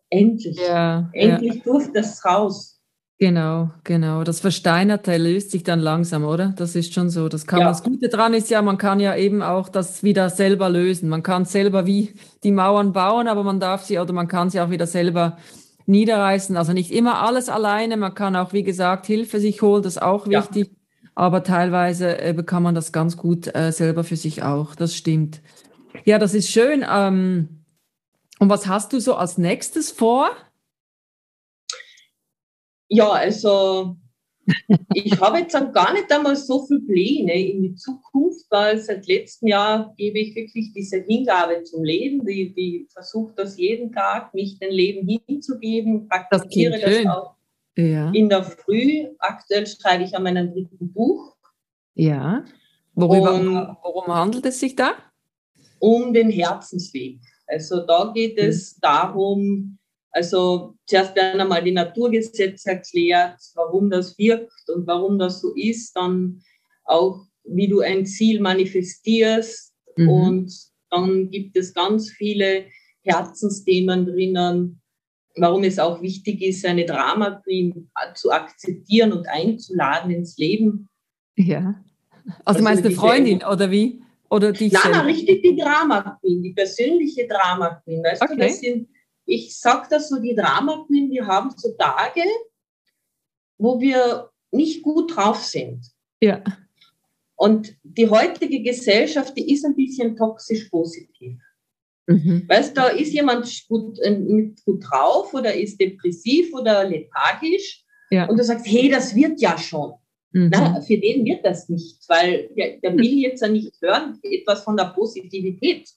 [0.09, 1.63] endlich, ja, endlich ja.
[1.63, 2.74] durfte das raus.
[3.17, 4.25] Genau, genau.
[4.25, 6.53] Das Versteinerte löst sich dann langsam, oder?
[6.57, 7.29] Das ist schon so.
[7.29, 7.67] Das kann ja.
[7.69, 11.07] das Gute dran ist ja, man kann ja eben auch das wieder selber lösen.
[11.07, 14.59] Man kann selber wie die Mauern bauen, aber man darf sie oder man kann sie
[14.59, 15.37] auch wieder selber
[15.85, 16.57] niederreißen.
[16.57, 17.95] Also nicht immer alles alleine.
[17.95, 20.67] Man kann auch, wie gesagt, Hilfe sich holen, das ist auch wichtig.
[20.67, 20.73] Ja.
[21.15, 24.75] Aber teilweise äh, kann man das ganz gut äh, selber für sich auch.
[24.75, 25.41] Das stimmt.
[26.03, 26.85] Ja, das ist schön.
[26.89, 27.63] Ähm,
[28.39, 30.31] und was hast du so als nächstes vor?
[32.87, 33.97] Ja, also
[34.93, 39.47] ich habe jetzt gar nicht einmal so viele Pläne in die Zukunft, weil seit letztem
[39.47, 44.59] Jahr gebe ich wirklich diese Hingabe zum Leben, die, die versuche das jeden Tag, mich
[44.59, 47.35] dem Leben hinzugeben, praktiziere das, das auch
[47.75, 48.11] ja.
[48.11, 49.07] in der Früh.
[49.19, 51.35] Aktuell schreibe ich an meinem dritten Buch.
[51.95, 52.45] Ja.
[52.93, 54.93] Worüber, Und, worum handelt es sich da?
[55.79, 57.19] Um den Herzensweg.
[57.47, 58.81] Also da geht es mhm.
[58.81, 59.77] darum,
[60.15, 65.93] also zuerst werden einmal die Naturgesetze erklärt, warum das wirkt und warum das so ist,
[65.93, 66.41] dann
[66.85, 70.09] auch, wie du ein Ziel manifestierst mhm.
[70.09, 70.53] und
[70.89, 72.67] dann gibt es ganz viele
[73.03, 74.81] Herzensthemen drinnen,
[75.35, 80.87] warum es auch wichtig ist, eine Drama Queen zu akzeptieren und einzuladen ins Leben.
[81.35, 81.75] Ja.
[82.23, 84.01] Also, also meinst du eine Freundin oder wie?
[84.29, 85.05] Oder dich Nein, selber?
[85.07, 88.01] richtig die Drama Queen, die persönliche Drama Queen.
[88.01, 88.33] Weißt okay.
[88.33, 88.87] du, das sind
[89.25, 92.23] ich sage das so, die Drama Queen, wir haben so Tage,
[93.57, 95.85] wo wir nicht gut drauf sind.
[96.21, 96.43] Ja.
[97.35, 101.37] Und die heutige Gesellschaft, die ist ein bisschen toxisch positiv.
[102.07, 102.45] Mhm.
[102.47, 108.29] Weißt du, da ist jemand gut, äh, gut drauf oder ist depressiv oder lethargisch ja.
[108.29, 109.93] und du sagst, hey, das wird ja schon.
[110.31, 110.49] Mhm.
[110.53, 114.63] Na, für den wird das nicht, weil der, der will jetzt ja nicht hören, etwas
[114.63, 115.89] von der Positivität.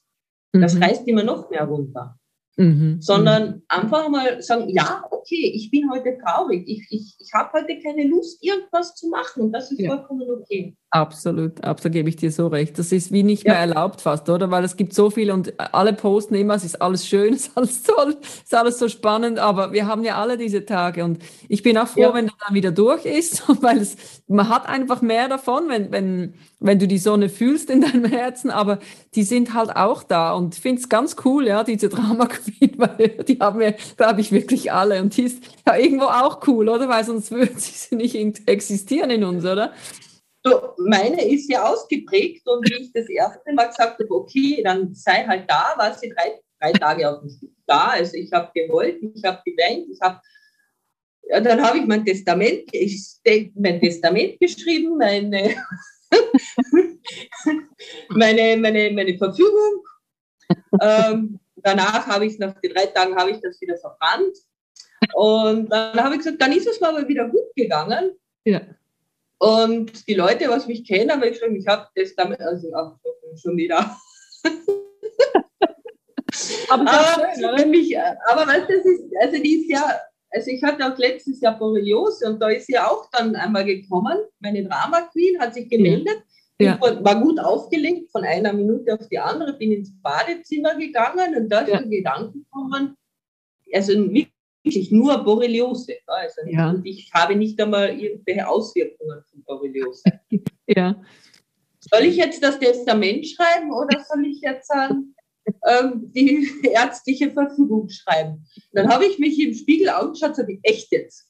[0.51, 0.83] Das mhm.
[0.83, 2.18] reißt immer noch mehr runter.
[2.59, 2.97] Mhm.
[2.99, 3.61] Sondern mhm.
[3.69, 8.05] einfach mal sagen, ja, okay, ich bin heute traurig, ich, ich, ich habe heute keine
[8.05, 9.89] Lust, irgendwas zu machen und das ist ja.
[9.89, 10.75] vollkommen okay.
[10.91, 12.79] Absolut, absolut gebe ich dir so recht.
[12.79, 13.53] Das ist wie nicht ja.
[13.53, 14.49] mehr erlaubt fast, oder?
[14.49, 17.57] Weil es gibt so viel und alle posten immer, es ist alles schön, es ist
[17.57, 21.19] alles toll, es ist alles so spannend, aber wir haben ja alle diese Tage und
[21.47, 22.13] ich bin auch froh, ja.
[22.15, 23.97] wenn das dann wieder durch ist, weil es,
[24.27, 28.49] man hat einfach mehr davon, wenn, wenn, wenn du die Sonne fühlst in deinem Herzen,
[28.49, 28.79] aber
[29.13, 32.73] die sind halt auch da und ich finde es ganz cool, ja, diese Drama Queen,
[32.77, 36.67] weil die haben wir, glaube ich, wirklich alle und die ist ja irgendwo auch cool,
[36.67, 36.89] oder?
[36.89, 38.15] Weil sonst würden sie nicht
[38.47, 39.71] existieren in uns, oder?
[40.43, 44.93] So, meine ist ja ausgeprägt und wie ich das erste Mal gesagt habe, okay, dann
[44.93, 47.89] sei halt da, war sie drei, drei Tage auf dem Stück da.
[47.89, 50.19] Also ich habe gewollt, ich habe geweint, ich habe
[51.29, 53.19] ja, dann habe ich mein Testament, ich,
[53.53, 55.55] mein Testament geschrieben, meine,
[58.09, 59.83] meine, meine, meine Verfügung.
[60.81, 64.35] Ähm, danach habe ich nach den drei Tagen habe ich das wieder verbrannt.
[65.13, 68.11] Und dann habe ich gesagt, dann ist es aber wieder gut gegangen.
[68.45, 68.61] Ja.
[69.39, 72.97] Und die Leute, was mich kennen, haben geschrieben, ich habe das damit, also ach,
[73.41, 73.95] schon wieder.
[76.69, 79.97] aber, aber, schön, mich, aber weißt, das ist, also die ist ja,
[80.31, 84.17] also ich hatte auch letztes Jahr Borreliose und da ist sie auch dann einmal gekommen.
[84.39, 86.21] Meine Drama Queen hat sich gemeldet.
[86.59, 86.75] Ja.
[86.75, 91.47] Ich war gut aufgelegt von einer Minute auf die andere, bin ins Badezimmer gegangen und
[91.49, 91.81] da ist ja.
[91.81, 92.97] Gedanken gekommen,
[93.73, 93.93] also
[94.69, 95.97] wirklich nur Borreliose.
[96.05, 96.69] Also ja.
[96.69, 100.03] Und ich habe nicht einmal irgendwelche Auswirkungen von Borreliose.
[100.67, 101.01] ja.
[101.79, 104.71] Soll ich jetzt das Testament schreiben oder soll ich jetzt
[105.67, 108.45] ähm, die ärztliche Verfügung schreiben?
[108.73, 111.27] Dann habe ich mich im Spiegel angeschaut und sage, echt jetzt?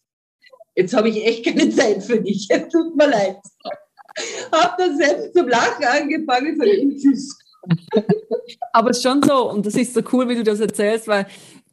[0.76, 2.48] Jetzt habe ich echt keine Zeit für dich.
[2.50, 3.38] Es tut mir leid.
[4.52, 7.38] habe dann selbst zum Lachen angefangen und sage, tschüss.
[8.74, 11.28] Aber es ist schon so, und das ist so cool, wie du das erzählst, weil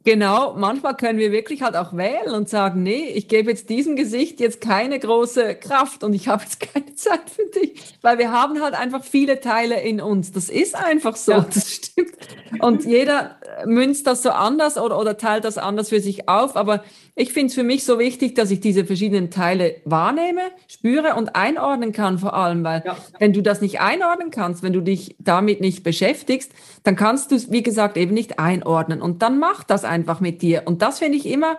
[0.07, 3.97] Genau, manchmal können wir wirklich halt auch wählen und sagen, nee, ich gebe jetzt diesem
[3.97, 8.31] Gesicht jetzt keine große Kraft und ich habe jetzt keine Zeit für dich, weil wir
[8.31, 10.31] haben halt einfach viele Teile in uns.
[10.31, 11.41] Das ist einfach so, ja.
[11.53, 12.15] das stimmt.
[12.61, 16.85] Und jeder münzt das so anders oder, oder teilt das anders für sich auf, aber
[17.19, 21.35] ich finde es für mich so wichtig, dass ich diese verschiedenen Teile wahrnehme, spüre und
[21.35, 22.95] einordnen kann vor allem, weil ja.
[23.17, 26.51] wenn du das nicht einordnen kannst, wenn du dich damit nicht beschäftigst,
[26.83, 29.01] dann kannst du es, wie gesagt, eben nicht einordnen.
[29.01, 30.61] Und dann mach das einfach mit dir.
[30.65, 31.57] Und das finde ich immer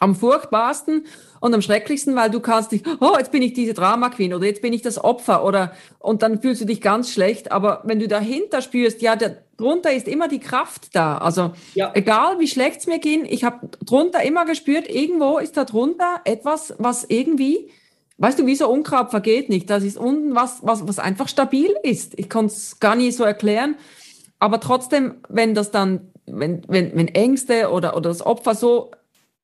[0.00, 1.06] am furchtbarsten
[1.40, 4.46] und am schrecklichsten, weil du kannst dich, oh, jetzt bin ich diese Drama Queen oder
[4.46, 7.52] jetzt bin ich das Opfer oder und dann fühlst du dich ganz schlecht.
[7.52, 11.18] Aber wenn du dahinter spürst, ja, der, drunter ist immer die Kraft da.
[11.18, 11.90] Also ja.
[11.94, 16.22] egal wie schlecht es mir ging, ich habe drunter immer gespürt, irgendwo ist da drunter
[16.24, 17.70] etwas, was irgendwie,
[18.16, 19.68] weißt du, wie so Unkraut vergeht nicht.
[19.68, 22.18] Das ist unten was, was, was einfach stabil ist.
[22.18, 23.76] Ich kann es gar nicht so erklären.
[24.38, 28.92] Aber trotzdem, wenn das dann wenn, wenn, wenn Ängste oder, oder das Opfer so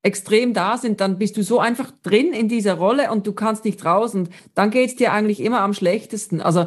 [0.07, 3.65] extrem da sind, dann bist du so einfach drin in dieser Rolle und du kannst
[3.65, 6.41] nicht raus und dann geht es dir eigentlich immer am schlechtesten.
[6.41, 6.67] Also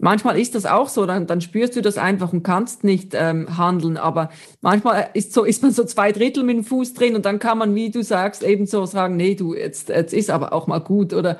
[0.00, 3.56] manchmal ist das auch so, dann, dann spürst du das einfach und kannst nicht ähm,
[3.56, 4.30] handeln, aber
[4.62, 7.56] manchmal ist, so, ist man so zwei Drittel mit dem Fuß drin und dann kann
[7.56, 10.80] man, wie du sagst, eben so sagen, nee, du, jetzt, jetzt ist aber auch mal
[10.80, 11.38] gut oder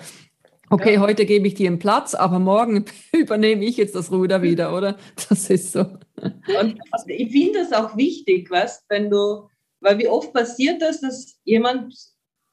[0.71, 1.01] okay, ja.
[1.01, 4.97] heute gebe ich dir einen Platz, aber morgen übernehme ich jetzt das Ruder wieder, oder?
[5.29, 5.81] Das ist so.
[5.81, 9.49] Und also ich finde es auch wichtig, weißt, wenn du
[9.83, 11.95] weil wie oft passiert das, dass jemand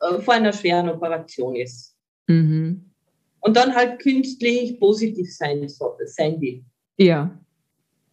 [0.02, 1.96] äh, vor einer schweren Operation ist
[2.28, 2.92] mhm.
[3.40, 5.68] und dann halt künstlich positiv sein,
[6.06, 6.64] sein will.
[6.98, 7.40] Ja.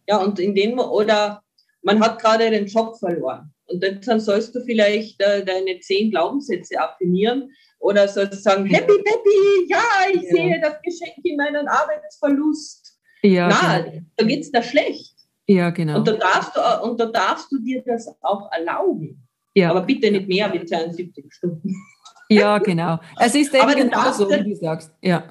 [0.07, 1.43] Ja, und in dem, oder
[1.81, 3.53] man hat gerade den Job verloren.
[3.65, 8.93] Und dann sollst du vielleicht äh, deine zehn Glaubenssätze affirmieren oder sollst du sagen, happy,
[8.93, 10.29] happy, ja, ich ja.
[10.29, 12.97] sehe das Geschenk in meinen Arbeitsverlust.
[13.23, 14.01] Ja, Na, genau.
[14.15, 15.16] da geht es da schlecht.
[15.47, 15.97] Ja, genau.
[15.97, 19.27] Und da darfst du, und da darfst du dir das auch erlauben.
[19.55, 19.71] Ja.
[19.71, 21.73] Aber bitte nicht mehr wie 72 Stunden.
[22.29, 22.99] Ja, genau.
[23.19, 24.91] Es ist eben genau so, wie du sagst.
[25.01, 25.23] Ja.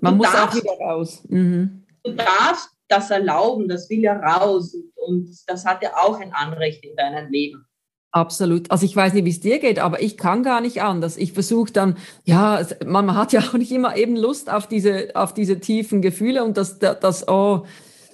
[0.00, 1.22] Man muss darfst, auch wieder raus.
[1.28, 1.84] Mhm.
[2.02, 4.74] Du darfst das erlauben, das will ja raus.
[4.96, 7.66] Und, das hat ja auch ein Anrecht in deinem Leben.
[8.10, 8.70] Absolut.
[8.70, 11.16] Also ich weiß nicht, wie es dir geht, aber ich kann gar nicht anders.
[11.16, 15.34] Ich versuche dann, ja, man hat ja auch nicht immer eben Lust auf diese, auf
[15.34, 17.66] diese tiefen Gefühle und das, das, oh,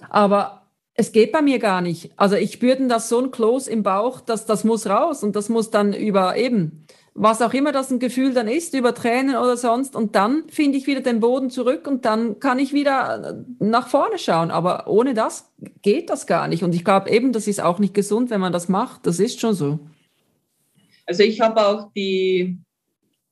[0.08, 0.59] aber
[0.94, 2.10] es geht bei mir gar nicht.
[2.16, 5.48] Also ich spüre das so ein Kloß im Bauch, dass das muss raus und das
[5.48, 9.56] muss dann über eben, was auch immer das ein Gefühl dann ist, über Tränen oder
[9.56, 9.96] sonst.
[9.96, 14.18] Und dann finde ich wieder den Boden zurück und dann kann ich wieder nach vorne
[14.18, 14.50] schauen.
[14.50, 15.50] Aber ohne das
[15.82, 16.62] geht das gar nicht.
[16.62, 19.06] Und ich glaube eben, das ist auch nicht gesund, wenn man das macht.
[19.06, 19.80] Das ist schon so.
[21.06, 22.58] Also ich habe auch die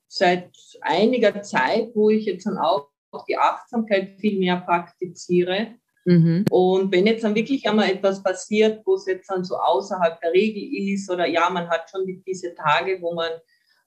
[0.09, 2.89] seit einiger Zeit, wo ich jetzt dann auch
[3.29, 5.75] die Achtsamkeit viel mehr praktiziere,
[6.09, 6.47] Mhm.
[6.51, 10.33] Und wenn jetzt dann wirklich einmal etwas passiert, wo es jetzt dann so außerhalb der
[10.33, 10.63] Regel
[10.95, 13.31] ist oder ja, man hat schon diese Tage, wo man,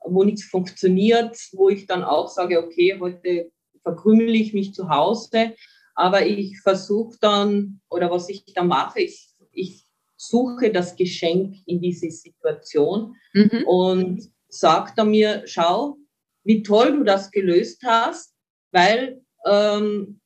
[0.05, 5.55] wo nichts funktioniert, wo ich dann auch sage, okay, heute verkrümel ich mich zu Hause,
[5.95, 9.83] aber ich versuche dann, oder was ich dann mache, ich, ich
[10.15, 13.63] suche das Geschenk in diese Situation mhm.
[13.65, 15.97] und sage dann mir, schau,
[16.43, 18.35] wie toll du das gelöst hast,
[18.71, 20.20] weil ähm,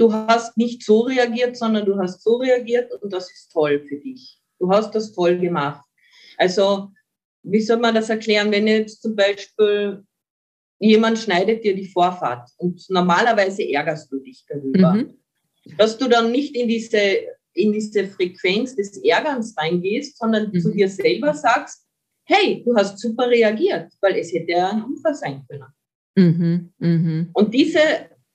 [0.00, 3.96] du hast nicht so reagiert, sondern du hast so reagiert und das ist toll für
[3.96, 4.38] dich.
[4.58, 5.84] Du hast das toll gemacht.
[6.38, 6.90] Also,
[7.42, 10.02] wie soll man das erklären, wenn jetzt zum Beispiel
[10.78, 15.18] jemand schneidet dir die Vorfahrt und normalerweise ärgerst du dich darüber, mhm.
[15.76, 17.18] dass du dann nicht in diese,
[17.52, 20.60] in diese Frequenz des Ärgerns reingehst, sondern mhm.
[20.60, 21.86] zu dir selber sagst,
[22.24, 25.66] hey, du hast super reagiert, weil es hätte ja ein Unfall sein können.
[26.16, 26.72] Mhm.
[26.78, 27.30] mhm.
[27.34, 27.80] Und diese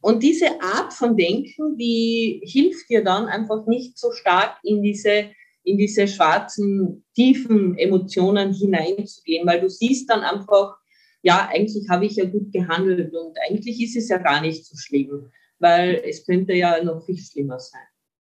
[0.05, 5.31] und diese Art von Denken, die hilft dir dann einfach nicht so stark in diese,
[5.63, 10.75] in diese schwarzen, tiefen Emotionen hineinzugehen, weil du siehst dann einfach,
[11.23, 14.77] ja, eigentlich habe ich ja gut gehandelt und eigentlich ist es ja gar nicht so
[14.77, 17.81] schlimm, weil es könnte ja noch viel schlimmer sein.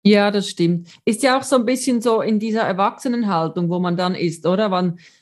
[0.04, 0.88] Ja, das stimmt.
[1.04, 4.72] Ist ja auch so ein bisschen so in dieser Erwachsenenhaltung, wo man dann ist, oder?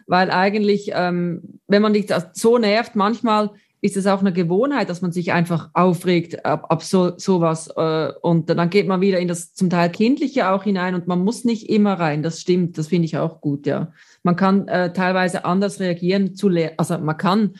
[0.06, 5.02] Weil, eigentlich, ähm, wenn man dich so nervt, manchmal ist es auch eine Gewohnheit, dass
[5.02, 9.28] man sich einfach aufregt ab, ab so sowas äh, und dann geht man wieder in
[9.28, 12.22] das zum Teil kindliche auch hinein und man muss nicht immer rein.
[12.22, 13.92] Das stimmt, das finde ich auch gut, ja.
[14.22, 17.54] Man kann äh, teilweise anders reagieren zu also man kann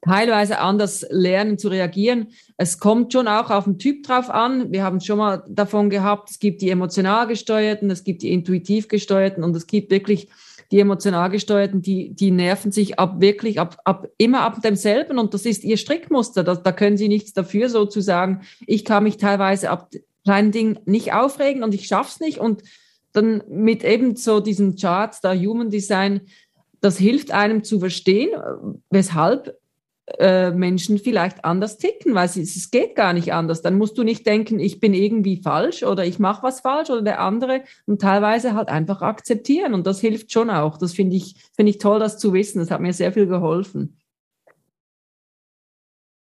[0.00, 2.28] teilweise anders lernen zu reagieren.
[2.56, 4.72] Es kommt schon auch auf den Typ drauf an.
[4.72, 8.88] Wir haben schon mal davon gehabt, es gibt die emotional gesteuerten, es gibt die intuitiv
[8.88, 10.28] gesteuerten und es gibt wirklich
[10.70, 15.32] die emotional gesteuerten, die, die nerven sich ab wirklich ab, ab immer ab demselben und
[15.32, 16.44] das ist ihr Strickmuster.
[16.44, 18.42] Da, da können sie nichts dafür, sozusagen.
[18.66, 19.90] Ich kann mich teilweise ab
[20.24, 22.62] kleinen Dingen nicht aufregen und ich schaff's nicht und
[23.12, 26.20] dann mit eben so diesen Charts, da Human Design,
[26.80, 28.30] das hilft einem zu verstehen,
[28.90, 29.58] weshalb
[30.18, 33.62] äh, Menschen vielleicht anders ticken, weil es, es geht gar nicht anders.
[33.62, 37.02] Dann musst du nicht denken, ich bin irgendwie falsch oder ich mache was falsch oder
[37.02, 40.78] der andere und teilweise halt einfach akzeptieren und das hilft schon auch.
[40.78, 42.58] Das finde ich, finde ich toll, das zu wissen.
[42.58, 43.98] Das hat mir sehr viel geholfen.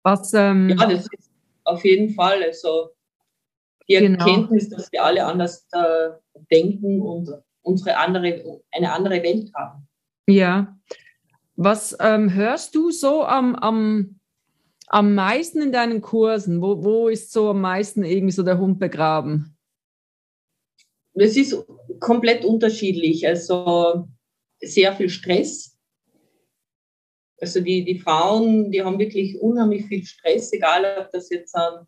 [0.02, 1.30] Was, ähm, ja, das ist
[1.64, 2.90] auf jeden Fall also
[3.88, 4.24] die genau.
[4.24, 6.10] Erkenntnis, dass wir alle anders äh,
[6.50, 7.30] denken und
[7.62, 9.88] unsere andere, eine andere Welt haben.
[10.26, 10.76] Ja,
[11.56, 14.20] was ähm, hörst du so am, am,
[14.88, 16.60] am meisten in deinen Kursen?
[16.60, 19.56] Wo, wo ist so am meisten irgendwie so der Hund begraben?
[21.14, 21.64] Es ist
[22.00, 23.26] komplett unterschiedlich.
[23.26, 24.08] Also
[24.60, 25.78] sehr viel Stress.
[27.40, 31.86] Also die, die Frauen, die haben wirklich unheimlich viel Stress, egal ob das jetzt ähm,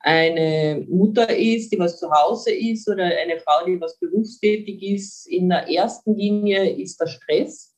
[0.00, 5.26] eine Mutter ist, die was zu Hause ist oder eine Frau, die was berufstätig ist.
[5.26, 7.74] In der ersten Linie ist der Stress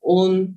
[0.00, 0.56] und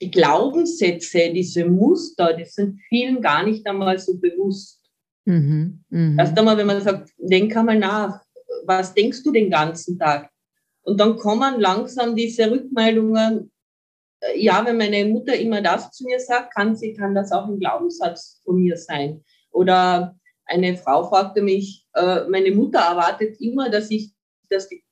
[0.00, 4.80] die Glaubenssätze, diese Muster, die sind vielen gar nicht einmal so bewusst.
[5.24, 6.16] Mhm, mh.
[6.18, 8.20] Erst einmal, wenn man sagt, denk einmal nach,
[8.64, 10.30] was denkst du den ganzen Tag?
[10.82, 13.50] Und dann kommen langsam diese Rückmeldungen,
[14.20, 17.46] äh, ja, wenn meine Mutter immer das zu mir sagt, kann sie, kann das auch
[17.46, 19.22] ein Glaubenssatz von mir sein.
[19.50, 24.12] Oder eine Frau fragte mich, äh, meine Mutter erwartet immer, dass ich,
[24.48, 24.82] dass die,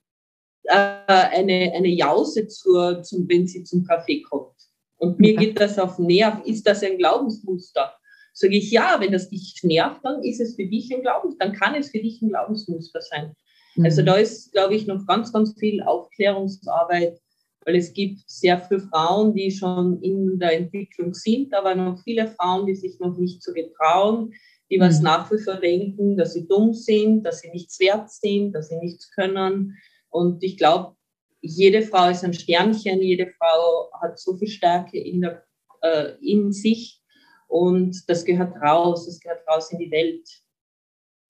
[0.68, 4.56] äh, eine, eine Jause zur, zum, wenn sie zum Kaffee kommt.
[4.98, 6.44] Und mir geht das auf Nerv.
[6.44, 7.92] Ist das ein Glaubensmuster?
[8.32, 11.52] Sage ich, ja, wenn das dich nervt, dann ist es für dich ein Glaubens, dann
[11.52, 13.34] kann es für dich ein Glaubensmuster sein.
[13.82, 14.06] Also mhm.
[14.06, 17.18] da ist, glaube ich, noch ganz, ganz viel Aufklärungsarbeit,
[17.64, 22.28] weil es gibt sehr viele Frauen, die schon in der Entwicklung sind, aber noch viele
[22.28, 24.32] Frauen, die sich noch nicht so getrauen,
[24.70, 25.04] die was mhm.
[25.04, 28.76] nach wie vor denken, dass sie dumm sind, dass sie nichts wert sind, dass sie
[28.76, 29.76] nichts können.
[30.16, 30.96] Und ich glaube,
[31.42, 35.44] jede Frau ist ein Sternchen, jede Frau hat so viel Stärke in, der,
[35.82, 37.02] äh, in sich
[37.48, 40.26] und das gehört raus, das gehört raus in die Welt.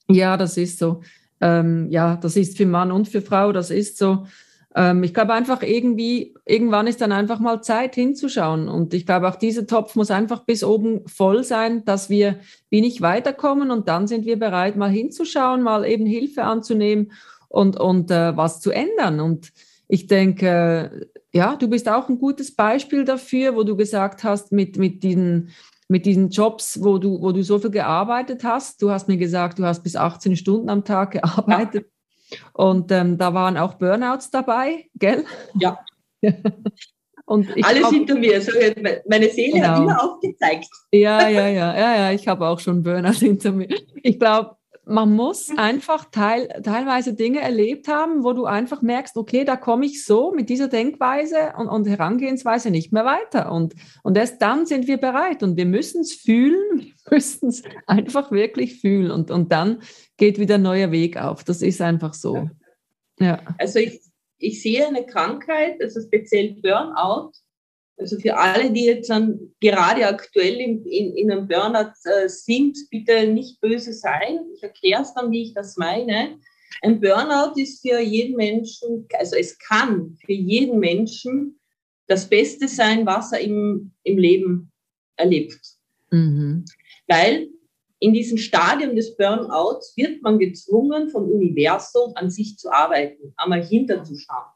[0.08, 1.02] Ja, das ist so.
[1.40, 4.24] Ähm, ja, das ist für Mann und für Frau, das ist so.
[4.76, 8.68] Ähm, ich glaube einfach irgendwie, irgendwann ist dann einfach mal Zeit hinzuschauen.
[8.68, 12.38] Und ich glaube auch dieser Topf muss einfach bis oben voll sein, dass wir
[12.70, 17.10] wie nicht weiterkommen und dann sind wir bereit, mal hinzuschauen, mal eben Hilfe anzunehmen
[17.48, 19.20] und, und äh, was zu ändern.
[19.20, 19.52] Und
[19.88, 24.78] ich denke, ja, du bist auch ein gutes Beispiel dafür, wo du gesagt hast, mit,
[24.78, 25.50] mit diesen
[25.88, 28.82] mit diesen Jobs, wo du, wo du so viel gearbeitet hast.
[28.82, 31.86] Du hast mir gesagt, du hast bis 18 Stunden am Tag gearbeitet.
[32.28, 32.38] Ja.
[32.54, 35.24] Und ähm, da waren auch Burnouts dabei, gell?
[35.54, 35.78] Ja.
[37.28, 38.40] Und Alles glaub, hinter mir.
[38.40, 38.52] So,
[39.08, 39.68] meine Seele genau.
[39.68, 40.68] hat immer aufgezeigt.
[40.92, 42.12] Ja, ja, ja, ja, ja.
[42.12, 43.68] Ich habe auch schon Burnout hinter mir.
[44.02, 44.56] Ich glaube,
[44.88, 49.84] man muss einfach teil, teilweise Dinge erlebt haben, wo du einfach merkst, okay, da komme
[49.84, 53.50] ich so mit dieser Denkweise und, und Herangehensweise nicht mehr weiter.
[53.50, 53.74] Und,
[54.04, 58.80] und erst dann sind wir bereit und wir müssen es fühlen, müssen es einfach wirklich
[58.80, 59.82] fühlen und, und dann
[60.16, 61.42] geht wieder ein neuer Weg auf.
[61.42, 62.48] Das ist einfach so.
[63.18, 63.42] Ja.
[63.58, 64.00] Also ich,
[64.38, 67.32] ich sehe eine Krankheit, also speziell Burnout,
[67.98, 72.76] also für alle, die jetzt dann gerade aktuell in, in, in einem Burnout äh, sind,
[72.90, 74.40] bitte nicht böse sein.
[74.54, 76.38] Ich erkläre es dann, wie ich das meine.
[76.82, 81.58] Ein Burnout ist für jeden Menschen, also es kann für jeden Menschen
[82.06, 84.72] das Beste sein, was er im, im Leben
[85.16, 85.58] erlebt.
[86.10, 86.64] Mhm.
[87.08, 87.48] Weil
[87.98, 93.64] in diesem Stadium des Burnouts wird man gezwungen, vom Universum an sich zu arbeiten, einmal
[93.64, 94.55] hinterzuschauen.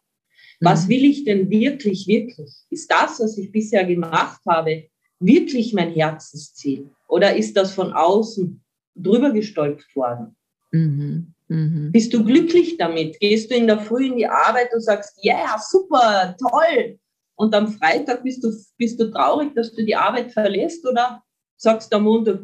[0.61, 0.89] Was mhm.
[0.91, 2.51] will ich denn wirklich, wirklich?
[2.69, 4.85] Ist das, was ich bisher gemacht habe,
[5.19, 6.91] wirklich mein Herzensziel?
[7.09, 8.63] Oder ist das von außen
[8.95, 10.37] drüber gestolpert worden?
[10.71, 11.35] Mhm.
[11.49, 11.91] Mhm.
[11.91, 13.19] Bist du glücklich damit?
[13.19, 16.99] Gehst du in der Früh in die Arbeit und sagst, ja, yeah, super, toll.
[17.35, 21.23] Und am Freitag bist du, bist du traurig, dass du die Arbeit verlässt oder
[21.57, 22.41] sagst am Montag,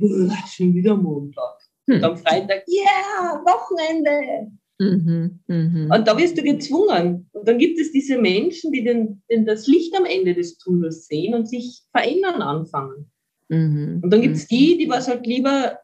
[0.49, 1.59] schon wieder Montag.
[1.87, 4.51] Und am Freitag, yeah, Wochenende.
[4.79, 5.97] Mhm, mh.
[5.97, 7.29] Und da wirst du gezwungen.
[7.33, 11.07] Und dann gibt es diese Menschen, die den, den das Licht am Ende des Tunnels
[11.07, 13.11] sehen und sich verändern anfangen.
[13.49, 14.57] Mhm, und dann gibt es mhm.
[14.57, 15.79] die, die was halt lieber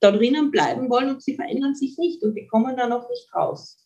[0.00, 3.34] da drinnen bleiben wollen und sie verändern sich nicht und die kommen dann auch nicht
[3.34, 3.78] raus.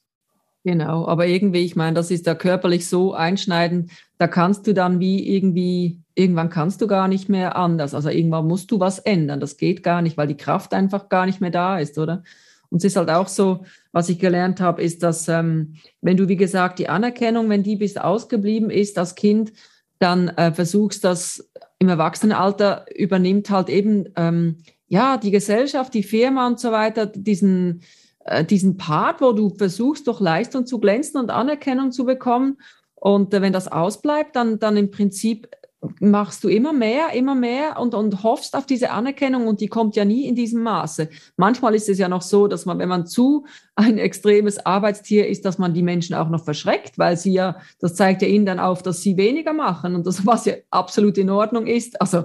[0.64, 4.98] Genau, aber irgendwie, ich meine, das ist da körperlich so einschneidend, da kannst du dann
[4.98, 7.94] wie irgendwie, irgendwann kannst du gar nicht mehr anders.
[7.94, 9.38] Also irgendwann musst du was ändern.
[9.38, 12.24] Das geht gar nicht, weil die Kraft einfach gar nicht mehr da ist, oder?
[12.70, 16.28] Und es ist halt auch so, was ich gelernt habe, ist, dass ähm, wenn du,
[16.28, 19.52] wie gesagt, die Anerkennung, wenn die bis ausgeblieben ist als Kind,
[19.98, 24.58] dann äh, versuchst das im Erwachsenenalter übernimmt halt eben ähm,
[24.88, 27.82] ja die Gesellschaft, die Firma und so weiter diesen
[28.24, 32.58] äh, diesen Part, wo du versuchst durch Leistung zu glänzen und Anerkennung zu bekommen.
[32.94, 35.48] Und äh, wenn das ausbleibt, dann dann im Prinzip
[36.00, 39.96] machst du immer mehr, immer mehr und, und hoffst auf diese Anerkennung und die kommt
[39.96, 41.08] ja nie in diesem Maße.
[41.36, 45.44] Manchmal ist es ja noch so, dass man, wenn man zu ein extremes Arbeitstier ist,
[45.44, 48.58] dass man die Menschen auch noch verschreckt, weil sie ja, das zeigt ja ihnen dann
[48.58, 52.00] auf, dass sie weniger machen und das, was ja absolut in Ordnung ist.
[52.00, 52.24] Also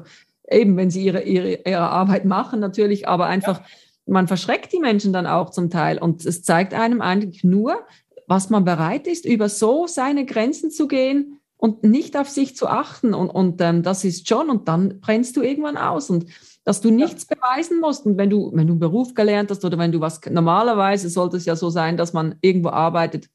[0.50, 3.66] eben, wenn sie ihre, ihre, ihre Arbeit machen natürlich, aber einfach, ja.
[4.06, 7.80] man verschreckt die Menschen dann auch zum Teil und es zeigt einem eigentlich nur,
[8.28, 12.68] was man bereit ist, über so seine Grenzen zu gehen, und nicht auf sich zu
[12.68, 13.14] achten.
[13.14, 16.10] Und, und ähm, das ist schon, und dann brennst du irgendwann aus.
[16.10, 16.26] Und
[16.64, 17.36] dass du nichts ja.
[17.36, 18.08] beweisen musst.
[18.08, 21.38] Und wenn du, wenn du einen Beruf gelernt hast oder wenn du was, normalerweise sollte
[21.38, 23.30] es ja so sein, dass man irgendwo arbeitet,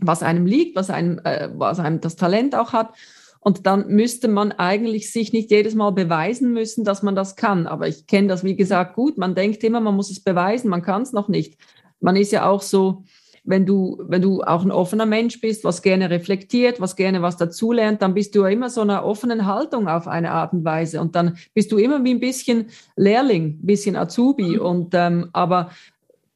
[0.00, 2.94] was einem liegt, was einem, äh, was einem das Talent auch hat.
[3.40, 7.66] Und dann müsste man eigentlich sich nicht jedes Mal beweisen müssen, dass man das kann.
[7.66, 9.18] Aber ich kenne das, wie gesagt, gut.
[9.18, 11.58] Man denkt immer, man muss es beweisen, man kann es noch nicht.
[11.98, 13.02] Man ist ja auch so,
[13.46, 17.36] wenn du, wenn du auch ein offener Mensch bist, was gerne reflektiert, was gerne was
[17.36, 21.00] dazulernt, dann bist du ja immer so einer offenen Haltung auf eine Art und Weise.
[21.00, 22.66] Und dann bist du immer wie ein bisschen
[22.96, 24.56] Lehrling, ein bisschen Azubi.
[24.56, 24.60] Mhm.
[24.60, 25.70] Und ähm, aber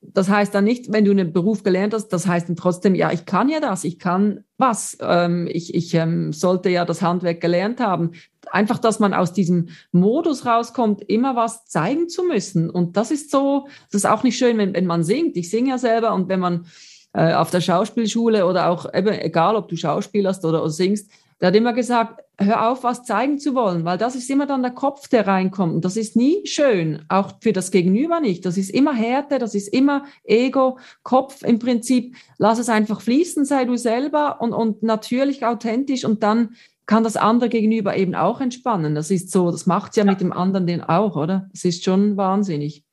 [0.02, 3.12] das heißt dann nicht, wenn du einen Beruf gelernt hast, das heißt dann trotzdem, ja,
[3.12, 7.40] ich kann ja das, ich kann was, ähm, ich, ich ähm, sollte ja das Handwerk
[7.40, 8.12] gelernt haben.
[8.50, 12.70] Einfach, dass man aus diesem Modus rauskommt, immer was zeigen zu müssen.
[12.70, 15.36] Und das ist so, das ist auch nicht schön, wenn, wenn man singt.
[15.36, 16.66] Ich singe ja selber und wenn man
[17.12, 21.48] äh, auf der Schauspielschule oder auch eben, egal ob du schauspielerst oder, oder singst, der
[21.48, 24.72] hat immer gesagt, hör auf, was zeigen zu wollen, weil das ist immer dann der
[24.72, 25.74] Kopf, der reinkommt.
[25.74, 28.44] Und das ist nie schön, auch für das Gegenüber nicht.
[28.44, 32.14] Das ist immer Härte, das ist immer Ego, Kopf im Prinzip.
[32.38, 36.56] Lass es einfach fließen, sei du selber und, und natürlich authentisch und dann
[36.86, 38.94] kann das andere Gegenüber eben auch entspannen.
[38.94, 41.48] Das ist so, das macht ja, ja mit dem anderen den auch, oder?
[41.52, 42.84] Das ist schon wahnsinnig.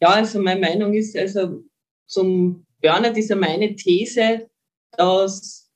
[0.00, 1.62] Ja, also meine Meinung ist, also
[2.06, 4.48] zum Burnout ist ja meine These,
[4.96, 5.70] dass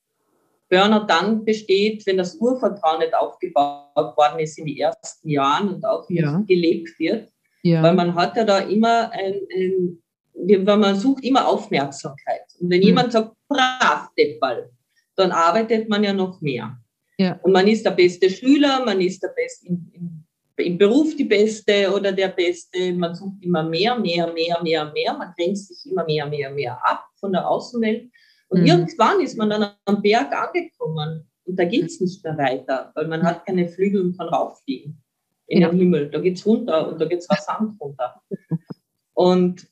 [0.69, 5.85] Burnout dann besteht, wenn das Urvertrauen nicht aufgebaut worden ist in den ersten Jahren und
[5.85, 6.43] auch nicht ja.
[6.47, 7.31] gelebt wird.
[7.63, 7.83] Ja.
[7.83, 9.99] Weil man hat ja da immer ein, ein
[10.35, 12.43] weil man sucht immer Aufmerksamkeit.
[12.61, 12.87] Und wenn mhm.
[12.87, 14.71] jemand sagt, brav, Deppal,
[15.17, 16.77] dann arbeitet man ja noch mehr.
[17.19, 17.39] Ja.
[17.43, 20.24] Und man ist der beste Schüler, man ist der beste in, in
[20.57, 22.93] im Beruf die Beste oder der Beste.
[22.93, 25.15] Man sucht immer mehr, mehr, mehr, mehr, mehr.
[25.15, 28.11] Man grenzt sich immer mehr, mehr, mehr ab von der Außenwelt.
[28.49, 28.67] Und mhm.
[28.67, 33.07] irgendwann ist man dann am Berg angekommen und da geht es nicht mehr weiter, weil
[33.09, 35.03] man hat keine Flügel und kann rauffliegen
[35.47, 35.69] in ja.
[35.69, 36.11] den Himmel.
[36.11, 38.23] Da geht es runter und da geht es rasant runter.
[39.13, 39.67] Und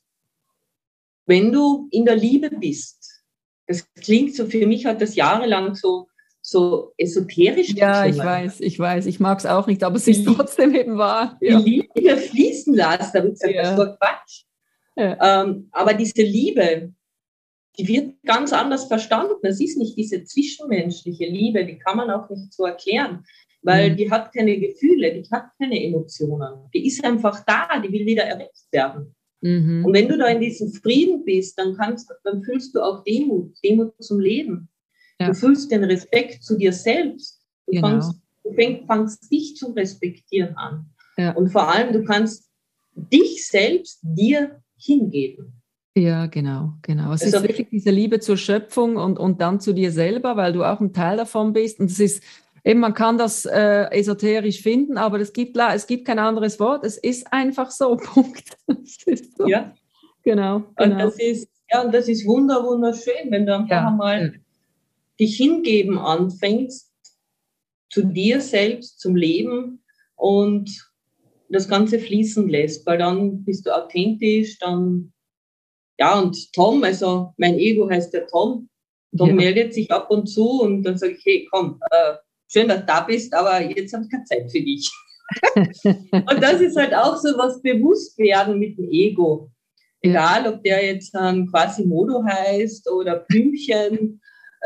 [1.25, 3.23] wenn du in der Liebe bist,
[3.67, 6.07] das klingt so, für mich hat das jahrelang so
[6.45, 7.73] so esoterisch.
[7.73, 10.97] Ja, ich weiß, ich weiß, ich mag es auch nicht, aber es ist trotzdem eben
[10.97, 11.37] wahr.
[11.41, 11.59] Ja.
[11.59, 13.61] Die Liebe fließen lassen, da wird gesagt, ja.
[13.63, 14.43] das war Quatsch.
[14.95, 15.43] Ja.
[15.43, 16.93] Ähm, aber diese Liebe,
[17.77, 19.35] die wird ganz anders verstanden.
[19.43, 23.23] Es ist nicht diese zwischenmenschliche Liebe, die kann man auch nicht so erklären,
[23.61, 23.97] weil mhm.
[23.97, 26.69] die hat keine Gefühle, die hat keine Emotionen.
[26.73, 29.15] Die ist einfach da, die will wieder erweckt werden.
[29.39, 29.85] Mhm.
[29.85, 33.55] Und wenn du da in diesem Frieden bist, dann kannst, dann fühlst du auch Demut,
[33.63, 34.67] Demut zum Leben.
[35.19, 35.27] Ja.
[35.27, 37.41] Du fühlst den Respekt zu dir selbst.
[37.65, 37.87] Du, genau.
[37.87, 40.89] fangst, du fängst, fangst dich zu respektieren an.
[41.17, 41.31] Ja.
[41.33, 42.49] Und vor allem, du kannst
[42.95, 45.53] dich selbst dir hingeben.
[45.95, 47.13] Ja, genau, genau.
[47.13, 50.53] Es also, ist wirklich diese Liebe zur Schöpfung und, und dann zu dir selber, weil
[50.53, 51.79] du auch ein Teil davon bist.
[51.79, 52.23] Und es ist
[52.63, 56.83] eben, man kann das äh, esoterisch finden, aber es gibt, es gibt kein anderes Wort.
[56.83, 58.57] Es ist einfach so, Punkt.
[59.37, 59.47] So.
[59.47, 59.73] Ja.
[60.23, 60.63] Genau.
[60.75, 60.93] genau.
[60.93, 63.87] Und das ist, ja, und das ist wunder, wunderschön, wenn du einfach ja.
[63.87, 64.33] einmal
[65.19, 66.91] dich hingeben anfängst
[67.91, 69.83] zu dir selbst, zum Leben
[70.15, 70.69] und
[71.49, 75.13] das Ganze fließen lässt, weil dann bist du authentisch, dann,
[75.99, 78.69] ja, und Tom, also mein Ego heißt der Tom,
[79.15, 79.35] Tom ja.
[79.35, 82.15] meldet sich ab und zu und dann sage ich, hey, komm, äh,
[82.47, 84.89] schön, dass du da bist, aber jetzt habe ich keine Zeit für dich.
[85.85, 89.51] und das ist halt auch so was Bewusstwerden mit dem Ego.
[90.01, 94.19] Egal, ob der jetzt ähm, Quasimodo heißt oder Blümchen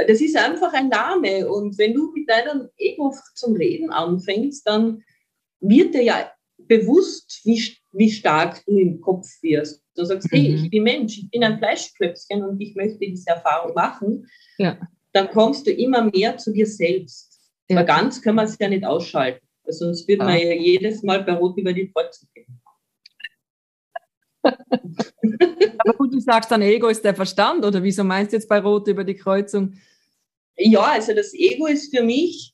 [0.06, 1.48] das ist einfach ein Name.
[1.50, 5.04] Und wenn du mit deinem Ego zum Reden anfängst, dann
[5.60, 9.84] wird dir ja bewusst, wie, wie stark du im Kopf wirst.
[9.96, 10.38] Du sagst, mhm.
[10.38, 14.28] hey, ich bin Mensch, ich bin ein Fleischklöpfchen und ich möchte diese Erfahrung machen.
[14.58, 14.78] Ja.
[15.14, 17.40] Dann kommst du immer mehr zu dir selbst.
[17.70, 17.78] Ja.
[17.78, 19.46] Aber ganz können wir es ja nicht ausschalten.
[19.66, 20.26] Sonst würde ah.
[20.26, 22.62] man ja jedes Mal bei Rot über die Kreuzung gehen.
[25.80, 28.60] Aber gut, du sagst dann, Ego ist der Verstand, oder wieso meinst du jetzt bei
[28.60, 29.74] Rot über die Kreuzung?
[30.58, 32.54] Ja, also das Ego ist für mich,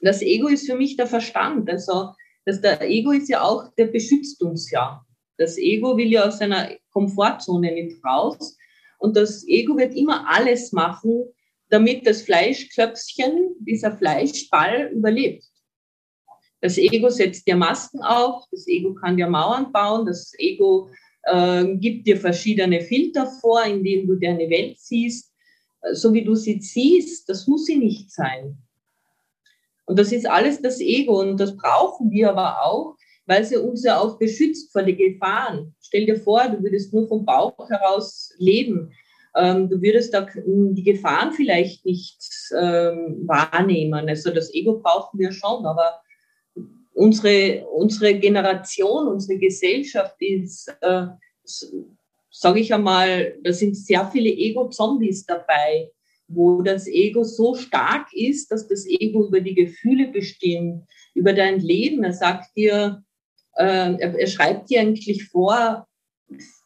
[0.00, 1.68] das Ego ist für mich der Verstand.
[1.70, 2.12] Also
[2.44, 5.04] das, der Ego ist ja auch, der beschützt uns ja.
[5.36, 8.56] Das Ego will ja aus seiner Komfortzone nicht raus.
[8.98, 11.24] Und das Ego wird immer alles machen,
[11.68, 15.44] damit das Fleischklöpfchen, dieser Fleischball überlebt.
[16.60, 20.88] Das Ego setzt dir Masken auf, das Ego kann dir Mauern bauen, das Ego
[21.24, 25.25] äh, gibt dir verschiedene Filter vor, indem du deine Welt siehst,
[25.92, 28.58] so wie du sie siehst, das muss sie nicht sein.
[29.86, 33.84] Und das ist alles das Ego und das brauchen wir aber auch, weil sie uns
[33.84, 35.74] ja auch beschützt vor den Gefahren.
[35.80, 38.92] Stell dir vor, du würdest nur vom Bauch heraus leben.
[39.36, 42.18] Ähm, du würdest da die Gefahren vielleicht nicht
[42.58, 44.08] ähm, wahrnehmen.
[44.08, 46.00] Also das Ego brauchen wir schon, aber
[46.94, 51.06] unsere, unsere Generation, unsere Gesellschaft ist, äh,
[52.38, 55.90] sage ich einmal, da sind sehr viele Ego-Zombies dabei.
[56.28, 60.82] wo das Ego so stark ist, dass das Ego über die Gefühle bestimmt,
[61.14, 62.02] über dein Leben.
[62.02, 63.04] Er sagt dir,
[63.52, 65.86] äh, er schreibt dir eigentlich vor,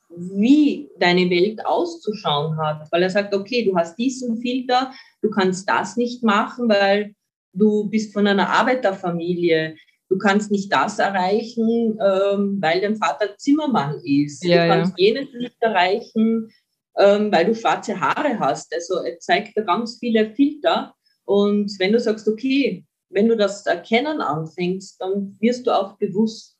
[0.09, 5.68] wie deine Welt auszuschauen hat, weil er sagt, okay, du hast diesen Filter, du kannst
[5.68, 7.14] das nicht machen, weil
[7.53, 9.77] du bist von einer Arbeiterfamilie,
[10.11, 15.07] du kannst nicht das erreichen, ähm, weil dein Vater Zimmermann ist, ja, du kannst ja.
[15.07, 16.53] jenes nicht erreichen,
[16.99, 18.75] ähm, weil du schwarze Haare hast.
[18.75, 20.95] Also er zeigt da ganz viele Filter
[21.25, 26.59] und wenn du sagst, okay, wenn du das erkennen anfängst, dann wirst du auch bewusst.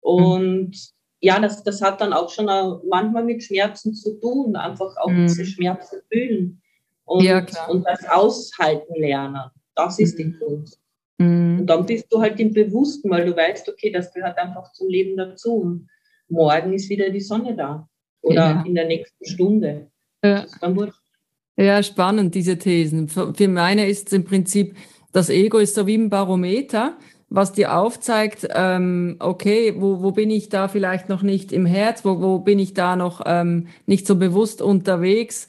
[0.00, 0.74] Und mhm.
[1.20, 2.46] ja, das, das hat dann auch schon
[2.88, 5.28] manchmal mit Schmerzen zu tun, einfach auch mhm.
[5.28, 6.60] diese Schmerzen fühlen
[7.04, 9.50] und, ja, und das aushalten lernen.
[9.76, 10.22] Das ist mhm.
[10.22, 10.83] die Kunst.
[11.18, 11.60] Mhm.
[11.60, 14.88] Und dann bist du halt im Bewussten, weil du weißt, okay, das gehört einfach zum
[14.88, 15.54] Leben dazu.
[15.54, 15.88] Und
[16.28, 17.88] morgen ist wieder die Sonne da.
[18.22, 18.64] Oder ja.
[18.66, 19.90] in der nächsten Stunde.
[20.24, 20.46] Ja.
[21.56, 23.08] ja, spannend, diese Thesen.
[23.08, 24.74] Für, meine ist es im Prinzip,
[25.12, 26.96] das Ego ist so wie ein Barometer,
[27.28, 32.04] was dir aufzeigt, ähm, okay, wo, wo bin ich da vielleicht noch nicht im Herz,
[32.04, 35.48] wo, wo bin ich da noch ähm, nicht so bewusst unterwegs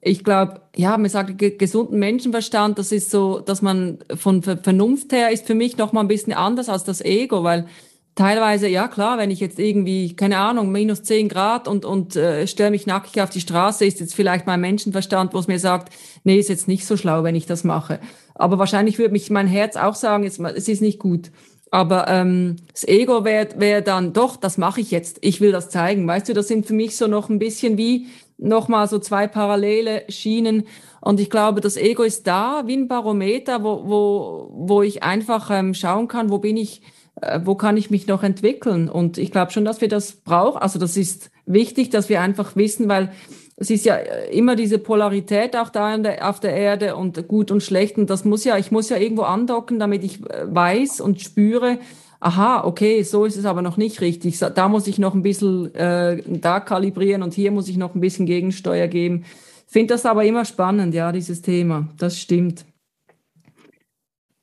[0.00, 5.30] ich glaube, ja, man sagt gesunden Menschenverstand, das ist so, dass man von Vernunft her
[5.30, 7.66] ist für mich noch mal ein bisschen anders als das Ego, weil
[8.14, 12.46] teilweise, ja klar, wenn ich jetzt irgendwie, keine Ahnung, minus zehn Grad und, und äh,
[12.46, 15.92] stelle mich nackig auf die Straße, ist jetzt vielleicht mein Menschenverstand, wo es mir sagt,
[16.24, 18.00] nee, ist jetzt nicht so schlau, wenn ich das mache.
[18.34, 21.30] Aber wahrscheinlich würde mich mein Herz auch sagen, jetzt, es ist nicht gut.
[21.70, 25.18] Aber ähm, das Ego wäre wär dann, doch, das mache ich jetzt.
[25.22, 26.06] Ich will das zeigen.
[26.06, 28.06] Weißt du, das sind für mich so noch ein bisschen wie
[28.38, 30.64] nochmal so zwei parallele Schienen.
[31.00, 35.50] Und ich glaube, das Ego ist da wie ein Barometer, wo, wo, wo ich einfach
[35.50, 36.82] ähm, schauen kann, wo bin ich,
[37.20, 38.88] äh, wo kann ich mich noch entwickeln.
[38.88, 40.58] Und ich glaube schon, dass wir das brauchen.
[40.58, 43.12] Also das ist wichtig, dass wir einfach wissen, weil
[43.56, 47.62] es ist ja immer diese Polarität auch da der, auf der Erde und gut und
[47.62, 47.96] schlecht.
[47.96, 51.78] Und das muss ja, ich muss ja irgendwo andocken, damit ich äh, weiß und spüre,
[52.20, 54.38] aha, okay, so ist es aber noch nicht richtig.
[54.38, 58.00] Da muss ich noch ein bisschen äh, da kalibrieren und hier muss ich noch ein
[58.00, 59.24] bisschen Gegensteuer geben.
[59.66, 61.88] Finde das aber immer spannend, ja, dieses Thema.
[61.96, 62.66] Das stimmt.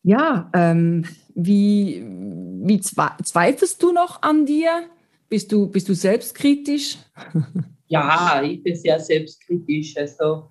[0.01, 1.05] Ja, ähm,
[1.35, 2.03] wie,
[2.63, 4.83] wie zweifelst du noch an dir?
[5.29, 6.97] Bist du, bist du selbstkritisch?
[7.93, 9.95] Ja, ich bin sehr selbstkritisch.
[9.97, 10.49] Also,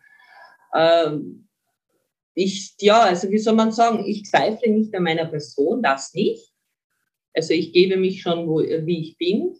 [0.76, 1.48] ähm,
[2.34, 6.52] ich, ja, also wie soll man sagen, ich zweifle nicht an meiner Person, das nicht.
[7.34, 9.56] Also ich gebe mich schon, wo, wie ich bin.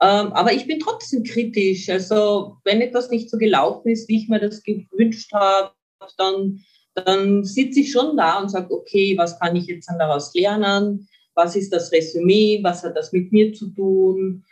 [0.00, 1.88] Ähm, aber ich bin trotzdem kritisch.
[1.88, 5.70] Also wenn etwas nicht so gelaufen ist, wie ich mir das gewünscht habe,
[6.16, 11.08] dann, dann sitze ich schon da und sage, okay, was kann ich jetzt daraus lernen?
[11.34, 12.58] Was ist das Resümee?
[12.64, 14.44] Was hat das mit mir zu tun?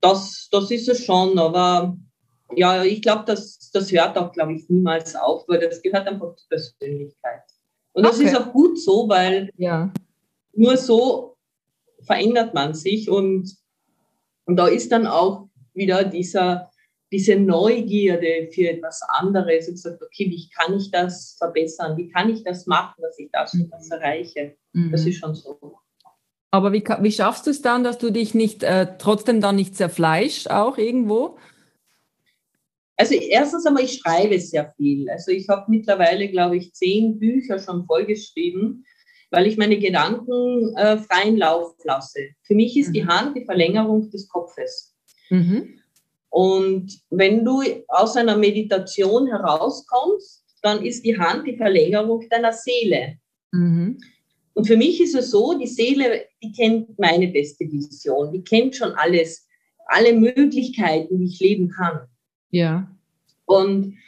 [0.00, 1.96] Das, das ist es schon, aber
[2.54, 6.36] ja, ich glaube, das, das hört auch, glaube ich, niemals auf, weil das gehört einfach
[6.36, 7.42] zur Persönlichkeit.
[7.92, 8.26] Und das okay.
[8.26, 9.92] ist auch gut so, weil ja.
[10.54, 11.36] nur so
[12.02, 13.56] verändert man sich und,
[14.44, 16.70] und da ist dann auch wieder dieser,
[17.10, 21.96] diese Neugierde für etwas anderes und sagt, okay, wie kann ich das verbessern?
[21.96, 24.56] Wie kann ich das machen, dass ich das und das erreiche?
[24.72, 24.92] Mhm.
[24.92, 25.78] Das ist schon so.
[26.50, 29.76] Aber wie, wie schaffst du es dann, dass du dich nicht äh, trotzdem dann nicht
[29.76, 31.38] zerfleischst, auch irgendwo?
[32.96, 35.10] Also erstens einmal, ich schreibe sehr viel.
[35.10, 38.84] Also ich habe mittlerweile, glaube ich, zehn Bücher schon vollgeschrieben
[39.30, 42.30] weil ich meine Gedanken äh, freien Lauf lasse.
[42.42, 42.92] Für mich ist mhm.
[42.92, 44.94] die Hand die Verlängerung des Kopfes.
[45.30, 45.80] Mhm.
[46.30, 53.18] Und wenn du aus einer Meditation herauskommst, dann ist die Hand die Verlängerung deiner Seele.
[53.52, 53.98] Mhm.
[54.56, 58.74] Und für mich ist es so, die Seele, die kennt meine beste Vision, die kennt
[58.74, 59.46] schon alles,
[59.86, 62.08] alle Möglichkeiten, die ich leben kann.
[62.50, 62.90] Ja.
[63.44, 63.98] Und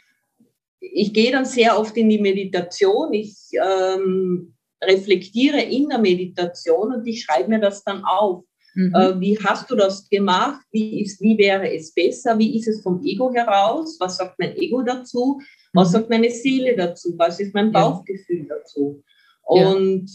[0.79, 3.13] ich gehe dann sehr oft in die Meditation.
[3.13, 8.43] Ich ähm, reflektiere in der Meditation und ich schreibe mir das dann auf.
[8.73, 8.95] Mhm.
[8.95, 10.65] Äh, wie hast du das gemacht?
[10.71, 12.39] Wie, ist, wie wäre es besser?
[12.39, 13.97] Wie ist es vom Ego heraus?
[13.99, 15.39] Was sagt mein Ego dazu?
[15.73, 15.91] Was mhm.
[15.91, 17.13] sagt meine Seele dazu?
[17.17, 18.55] Was ist mein Bauchgefühl ja.
[18.55, 19.03] dazu?
[19.43, 20.09] Und.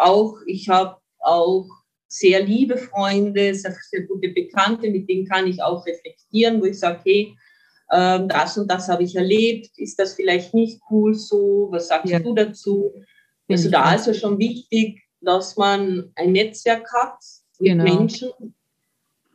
[0.00, 1.68] Auch, ich habe auch
[2.08, 6.78] sehr liebe Freunde, sehr, sehr, gute Bekannte, mit denen kann ich auch reflektieren, wo ich
[6.78, 7.36] sage, hey,
[7.90, 11.68] äh, das und das habe ich erlebt, ist das vielleicht nicht cool so?
[11.70, 12.18] Was sagst ja.
[12.18, 12.92] du dazu?
[13.48, 17.18] Also da ist es schon wichtig, dass man ein Netzwerk hat
[17.58, 17.84] mit genau.
[17.84, 18.30] Menschen,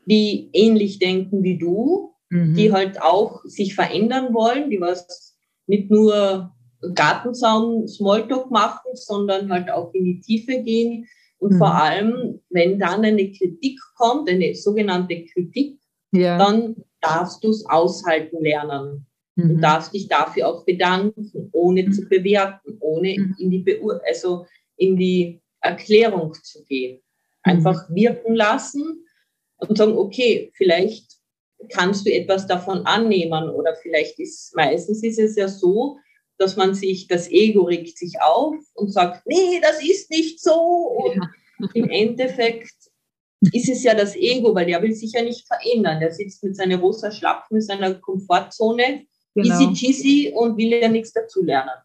[0.06, 2.56] die ähnlich denken wie du, mhm.
[2.56, 5.36] die halt auch sich verändern wollen, die was
[5.68, 6.55] nicht nur
[6.94, 11.08] Gartenzaun Smalltalk machen, sondern halt auch in die Tiefe gehen.
[11.38, 11.58] Und mhm.
[11.58, 15.80] vor allem, wenn dann eine Kritik kommt, eine sogenannte Kritik,
[16.12, 16.38] ja.
[16.38, 19.06] dann darfst du es aushalten lernen.
[19.36, 19.50] Mhm.
[19.50, 21.92] Du darfst dich dafür auch bedanken, ohne mhm.
[21.92, 23.36] zu bewerten, ohne mhm.
[23.38, 24.46] in die, Beur also
[24.78, 27.02] in die Erklärung zu gehen.
[27.44, 27.96] Einfach mhm.
[27.96, 29.06] wirken lassen
[29.58, 31.16] und sagen, okay, vielleicht
[31.70, 35.98] kannst du etwas davon annehmen oder vielleicht ist, meistens ist es ja so,
[36.38, 40.54] dass man sich, das Ego regt sich auf und sagt, nee, das ist nicht so.
[40.54, 41.70] Und ja.
[41.74, 42.74] im Endeffekt
[43.54, 46.00] ist es ja das Ego, weil der will sich ja nicht verändern.
[46.00, 49.48] Der sitzt mit seiner rosa Schlapfen in seiner Komfortzone, genau.
[49.48, 51.76] easy cheesy und will ja nichts dazulernen.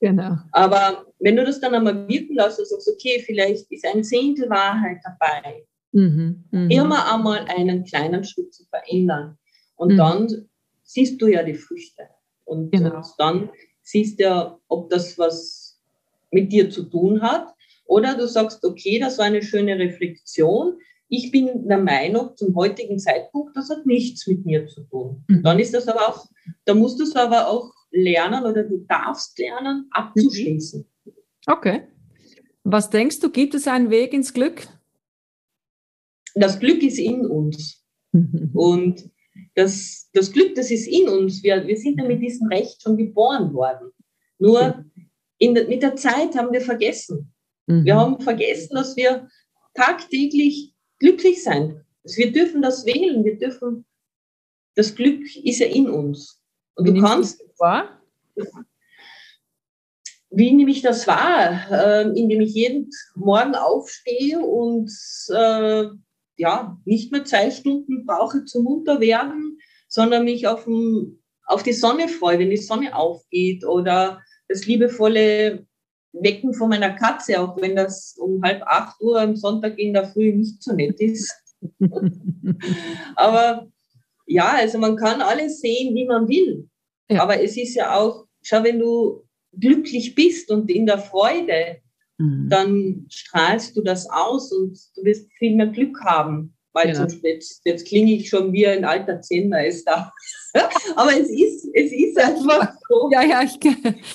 [0.00, 0.36] Genau.
[0.52, 4.50] Aber wenn du das dann einmal wirken lässt und sagst, okay, vielleicht ist ein Zehntel
[4.50, 6.68] Wahrheit dabei, mhm, mh.
[6.70, 9.38] immer einmal einen kleinen Schritt zu verändern.
[9.76, 9.96] Und mhm.
[9.96, 10.48] dann
[10.82, 12.08] siehst du ja die Früchte.
[12.44, 12.96] Und, genau.
[12.96, 13.50] und dann
[13.86, 15.80] siehst ja, ob das was
[16.32, 17.54] mit dir zu tun hat.
[17.86, 20.78] Oder du sagst, okay, das war eine schöne Reflexion.
[21.08, 25.24] Ich bin der Meinung, zum heutigen Zeitpunkt, das hat nichts mit mir zu tun.
[25.28, 25.42] Mhm.
[25.44, 26.26] Dann ist das aber auch,
[26.64, 30.84] da musst du es aber auch lernen oder du darfst lernen, abzuschließen.
[31.46, 31.82] Okay.
[32.64, 34.66] Was denkst du, gibt es einen Weg ins Glück?
[36.34, 37.84] Das Glück ist in uns.
[38.52, 39.08] Und
[39.54, 41.42] das, das Glück, das ist in uns.
[41.42, 43.90] Wir, wir sind ja mit diesem Recht schon geboren worden.
[44.38, 44.84] Nur
[45.38, 47.32] in, mit der Zeit haben wir vergessen.
[47.66, 47.84] Mhm.
[47.84, 49.28] Wir haben vergessen, dass wir
[49.74, 51.84] tagtäglich glücklich sein.
[52.04, 53.24] Also wir dürfen das wählen.
[53.24, 53.84] Wir dürfen,
[54.74, 56.40] das Glück ist ja in uns.
[56.74, 57.42] Und Wie du kannst.
[57.58, 58.00] Wahr?
[60.30, 61.70] Wie nehme ich das wahr?
[61.70, 64.90] Äh, indem ich jeden Morgen aufstehe und
[65.30, 65.86] äh,
[66.36, 69.58] ja, nicht mehr zwei Stunden brauche zum Munterwerden,
[69.88, 75.66] sondern mich auf, dem, auf die Sonne freue, wenn die Sonne aufgeht oder das liebevolle
[76.12, 80.06] Wecken von meiner Katze, auch wenn das um halb acht Uhr am Sonntag in der
[80.06, 81.32] Früh nicht so nett ist.
[83.16, 83.68] Aber
[84.26, 86.68] ja, also man kann alles sehen, wie man will.
[87.10, 87.22] Ja.
[87.22, 91.80] Aber es ist ja auch, schau, wenn du glücklich bist und in der Freude,
[92.18, 92.48] mhm.
[92.48, 96.52] dann strahlst du das aus und du wirst viel mehr Glück haben.
[96.72, 97.06] Weil ja.
[97.22, 100.12] jetzt, jetzt klinge ich schon wie ein alter Zehntmeister.
[100.96, 103.08] Aber es ist, es ist einfach so.
[103.10, 103.58] Ja, ja, ich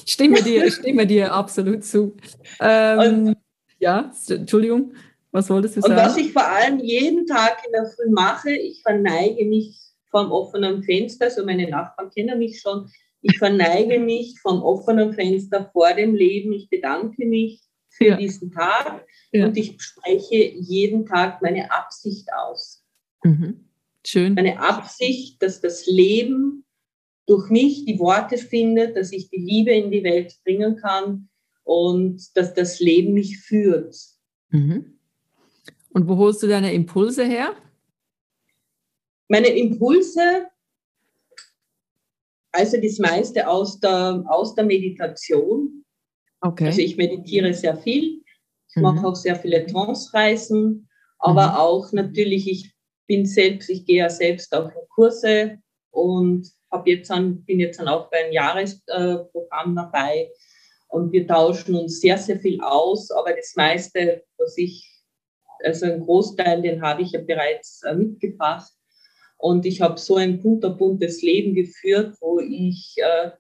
[0.06, 2.16] stimme dir, stimme dir absolut zu.
[2.60, 3.38] Ähm, und,
[3.80, 4.94] ja, Entschuldigung,
[5.32, 5.94] was wolltest du sagen?
[5.94, 9.80] Und was ich vor allem jeden Tag in der Früh mache, ich verneige mich
[10.12, 12.90] vom offenen Fenster, also meine Nachbarn kennen mich schon,
[13.24, 17.62] ich verneige mich vom offenen Fenster vor dem Leben, ich bedanke mich
[18.02, 18.18] für ja.
[18.18, 19.46] diesen Tag ja.
[19.46, 22.84] und ich spreche jeden Tag meine Absicht aus.
[23.24, 23.66] Mhm.
[24.06, 24.34] Schön.
[24.34, 26.66] Meine Absicht, dass das Leben
[27.28, 31.30] durch mich die Worte findet, dass ich die Liebe in die Welt bringen kann
[31.64, 33.96] und dass das Leben mich führt.
[34.50, 34.98] Mhm.
[35.92, 37.54] Und wo holst du deine Impulse her?
[39.28, 40.48] Meine Impulse,
[42.52, 45.81] also das meiste aus der, aus der Meditation,
[46.42, 46.66] Okay.
[46.66, 48.24] Also ich meditiere sehr viel,
[48.70, 48.84] ich mhm.
[48.84, 50.90] mache auch sehr viele Trance-Reisen,
[51.20, 51.56] aber mhm.
[51.56, 52.74] auch natürlich, ich
[53.08, 55.60] bin selbst, ich gehe ja selbst auch in Kurse
[55.92, 60.32] und hab jetzt an, bin jetzt dann auch bei einem Jahresprogramm dabei
[60.88, 64.90] und wir tauschen uns sehr, sehr viel aus, aber das meiste, was ich,
[65.64, 68.72] also ein Großteil, den habe ich ja bereits äh, mitgebracht.
[69.38, 73.32] Und ich habe so ein buntes Leben geführt, wo ich äh,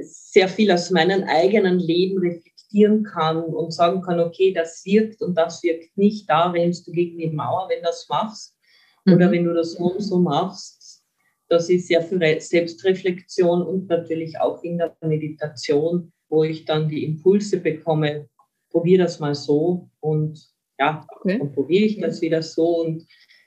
[0.00, 5.36] sehr viel aus meinem eigenen Leben reflektieren kann und sagen kann, okay, das wirkt und
[5.36, 8.56] das wirkt nicht, da rennst du gegen die Mauer, wenn du das machst.
[9.04, 9.14] Mhm.
[9.14, 11.02] Oder wenn du das so und so machst.
[11.48, 17.04] Das ist sehr viel Selbstreflexion und natürlich auch in der Meditation, wo ich dann die
[17.04, 18.28] Impulse bekomme,
[18.70, 20.40] probiere das mal so und
[20.78, 21.38] ja, okay.
[21.38, 23.04] dann probiere ich das wieder so und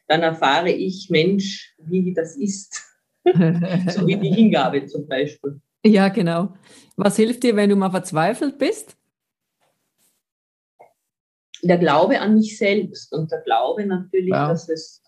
[0.07, 2.83] dann erfahre ich, Mensch, wie das ist.
[3.25, 5.61] so wie die Hingabe zum Beispiel.
[5.85, 6.53] Ja, genau.
[6.95, 8.95] Was hilft dir, wenn du mal verzweifelt bist?
[11.61, 14.49] Der Glaube an mich selbst und der Glaube natürlich, wow.
[14.49, 15.01] dass es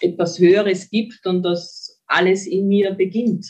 [0.00, 3.46] etwas Höheres gibt und dass alles in mir beginnt.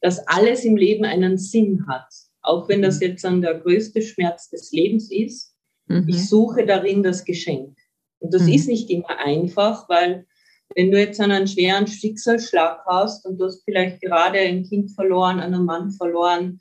[0.00, 2.08] Dass alles im Leben einen Sinn hat.
[2.42, 3.02] Auch wenn das mhm.
[3.02, 5.56] jetzt dann der größte Schmerz des Lebens ist.
[5.86, 6.08] Mhm.
[6.08, 7.76] Ich suche darin das Geschenk.
[8.18, 8.52] Und das mhm.
[8.52, 10.26] ist nicht immer einfach, weil
[10.74, 15.40] wenn du jetzt einen schweren Schicksalsschlag hast und du hast vielleicht gerade ein Kind verloren,
[15.40, 16.60] einen Mann verloren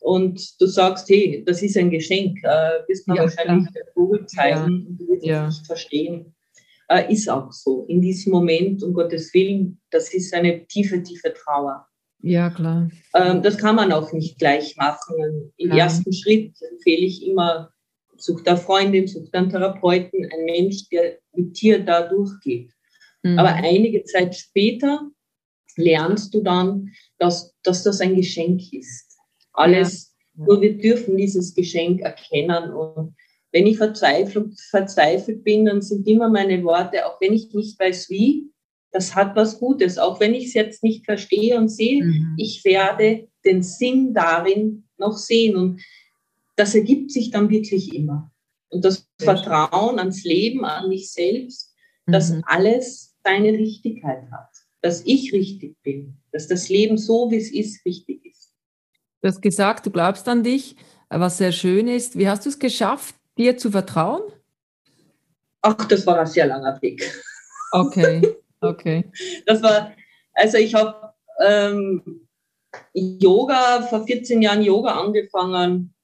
[0.00, 4.26] und du sagst, hey, das ist ein Geschenk, äh, bist du ja, wahrscheinlich der Vogel
[4.26, 5.48] zeigen und du wirst ja.
[5.48, 6.34] es nicht verstehen.
[6.88, 7.84] Äh, ist auch so.
[7.88, 11.86] In diesem Moment, um Gottes Willen, das ist eine tiefe, tiefe Trauer.
[12.20, 12.90] Ja, klar.
[13.14, 15.52] Ähm, das kann man auch nicht gleich machen.
[15.56, 15.84] Im ja.
[15.84, 17.70] ersten Schritt empfehle ich immer,
[18.16, 22.72] such da Freundin, such einen Therapeuten, ein Mensch, der mit dir da durchgeht.
[23.32, 23.38] Mhm.
[23.38, 25.10] Aber einige Zeit später
[25.76, 29.16] lernst du dann, dass, dass das ein Geschenk ist.
[29.52, 30.44] Alles, ja.
[30.46, 32.72] nur wir dürfen dieses Geschenk erkennen.
[32.72, 33.14] Und
[33.52, 38.10] wenn ich verzweifelt, verzweifelt bin, dann sind immer meine Worte, auch wenn ich nicht weiß
[38.10, 38.50] wie,
[38.90, 42.34] das hat was Gutes, auch wenn ich es jetzt nicht verstehe und sehe, mhm.
[42.38, 45.56] ich werde den Sinn darin noch sehen.
[45.56, 45.80] Und
[46.56, 48.32] das ergibt sich dann wirklich immer.
[48.70, 51.74] Und das Vertrauen ans Leben, an mich selbst,
[52.06, 52.12] mhm.
[52.12, 54.48] dass alles seine Richtigkeit hat,
[54.80, 58.54] dass ich richtig bin, dass das Leben so, wie es ist, richtig ist.
[59.20, 60.76] Du hast gesagt, du glaubst an dich,
[61.10, 62.16] was sehr schön ist.
[62.18, 64.22] Wie hast du es geschafft, dir zu vertrauen?
[65.62, 67.02] Ach, das war ein sehr langer Weg.
[67.72, 69.04] Okay, okay.
[69.44, 69.92] Das war,
[70.32, 71.12] also ich habe
[71.44, 72.26] ähm,
[72.94, 75.94] Yoga, vor 14 Jahren Yoga angefangen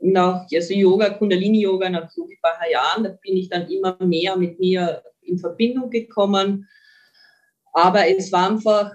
[0.00, 4.36] nach, also Yoga, Kundalini-Yoga nach so ein paar Jahren, da bin ich dann immer mehr
[4.36, 5.02] mit mir
[5.32, 6.68] in Verbindung gekommen.
[7.72, 8.92] Aber es war einfach,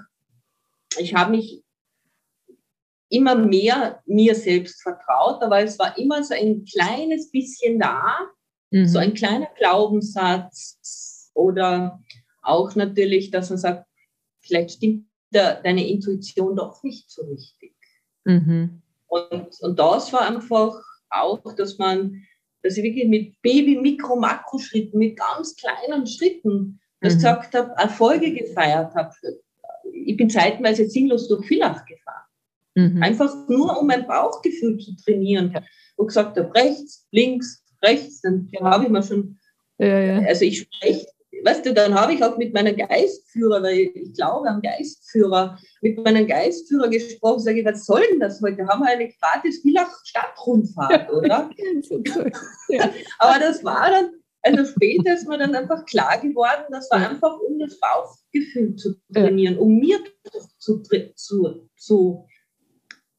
[0.97, 1.63] ich habe mich
[3.09, 8.17] immer mehr mir selbst vertraut, aber es war immer so ein kleines bisschen da,
[8.71, 8.87] mhm.
[8.87, 12.01] so ein kleiner Glaubenssatz oder
[12.41, 13.85] auch natürlich, dass man sagt,
[14.41, 17.75] vielleicht stimmt deine Intuition doch nicht so richtig.
[18.23, 18.81] Mhm.
[19.07, 20.73] Und, und das war einfach
[21.09, 22.23] auch, dass man,
[22.67, 27.17] dass ich wirklich mit Baby, Mikro, Makroschritten, mit ganz kleinen Schritten das mhm.
[27.17, 29.13] gesagt habe, Erfolge gefeiert habe.
[29.93, 32.25] Ich bin zeitweise sinnlos durch Villach gefahren.
[32.75, 33.03] Mhm.
[33.03, 35.51] Einfach nur, um mein Bauchgefühl zu trainieren.
[35.53, 35.63] Ja.
[35.95, 38.61] Und gesagt habe, rechts, links, rechts, dann ja.
[38.61, 39.37] habe ich mir schon,
[39.77, 40.27] ja, ja.
[40.27, 41.07] also ich spreche
[41.43, 45.97] weißt du, dann habe ich auch mit meinem Geistführer, weil ich glaube am Geistführer, mit
[46.03, 48.67] meinem Geistführer gesprochen, sage ich, was soll denn das heute?
[48.67, 51.49] Haben wir eine gratis Villach-Stadtrundfahrt, oder?
[52.69, 52.89] ja.
[53.19, 54.11] Aber das war dann,
[54.41, 58.95] also später ist mir dann einfach klar geworden, das war einfach, um das Bauchgefühl zu
[59.13, 59.99] trainieren, um mir
[60.59, 60.81] zu,
[61.15, 62.25] zu, zu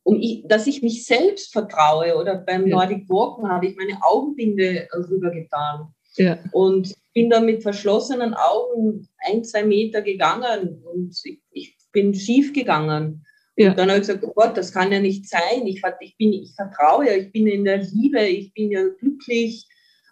[0.08, 2.16] um ich, dass ich mich selbst vertraue.
[2.16, 2.76] Oder beim ja.
[2.76, 5.92] Nordic Walken habe ich meine Augenbinde rübergetan.
[6.16, 6.38] Ja.
[6.52, 12.52] Und bin da mit verschlossenen Augen ein, zwei Meter gegangen und ich, ich bin schief
[12.52, 13.26] gegangen.
[13.56, 13.70] Ja.
[13.70, 15.66] Und dann habe ich gesagt, oh Gott, das kann ja nicht sein.
[15.66, 19.66] Ich, ich, bin, ich vertraue ja, ich bin in der Liebe, ich bin ja glücklich.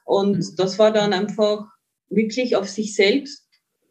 [0.04, 0.56] Und mhm.
[0.56, 1.66] das war dann einfach
[2.08, 3.46] wirklich auf sich selbst,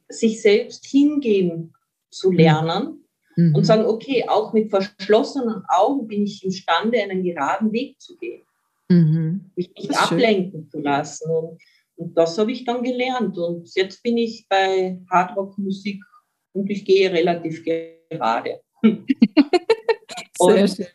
[0.10, 1.74] sich selbst hingeben
[2.10, 2.38] zu mhm.
[2.38, 3.06] lernen
[3.38, 3.56] mhm.
[3.56, 8.42] und sagen, okay, auch mit verschlossenen Augen bin ich imstande, einen geraden Weg zu gehen.
[8.90, 9.52] Mhm.
[9.56, 10.70] Mich nicht ablenken schön.
[10.70, 11.32] zu lassen.
[11.32, 11.62] Und
[11.96, 13.38] und das habe ich dann gelernt.
[13.38, 16.04] Und jetzt bin ich bei Hardrock-Musik
[16.54, 18.62] und ich gehe relativ gerade.
[20.40, 20.88] Sehr schön.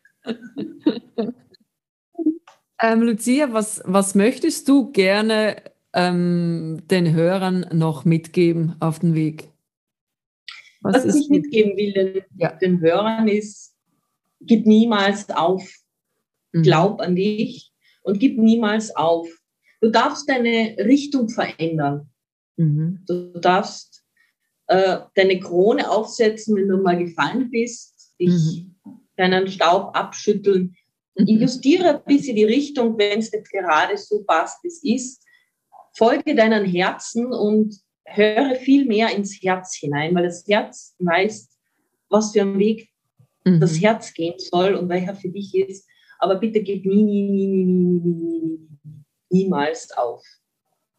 [2.82, 9.48] ähm, Lucia, was, was möchtest du gerne ähm, den Hörern noch mitgeben auf den Weg?
[10.82, 12.53] Was, was ich mitgeben will den, ja.
[12.53, 13.76] den, Hörern ist,
[14.40, 15.70] gib niemals auf.
[16.53, 16.62] Mhm.
[16.62, 17.72] Glaub an dich
[18.03, 19.28] und gib niemals auf.
[19.81, 22.11] Du darfst deine Richtung verändern.
[22.57, 23.03] Mhm.
[23.07, 24.05] Du darfst
[24.66, 29.01] äh, deine Krone aufsetzen, wenn du mal gefallen bist, dich mhm.
[29.16, 30.76] deinen Staub abschütteln.
[31.16, 31.26] Mhm.
[31.26, 35.24] Justiere ein bisschen die Richtung, wenn es nicht gerade so passt, wie es ist.
[35.97, 37.74] Folge deinen Herzen und
[38.05, 41.49] höre viel mehr ins Herz hinein, weil das Herz weiß,
[42.09, 42.89] was für ein Weg
[43.45, 43.61] mhm.
[43.61, 45.89] das Herz gehen soll und welcher für dich ist.
[46.18, 48.61] Aber bitte gib nie, nie, nie, nie, nie, nie, nie,
[49.31, 50.22] niemals auf.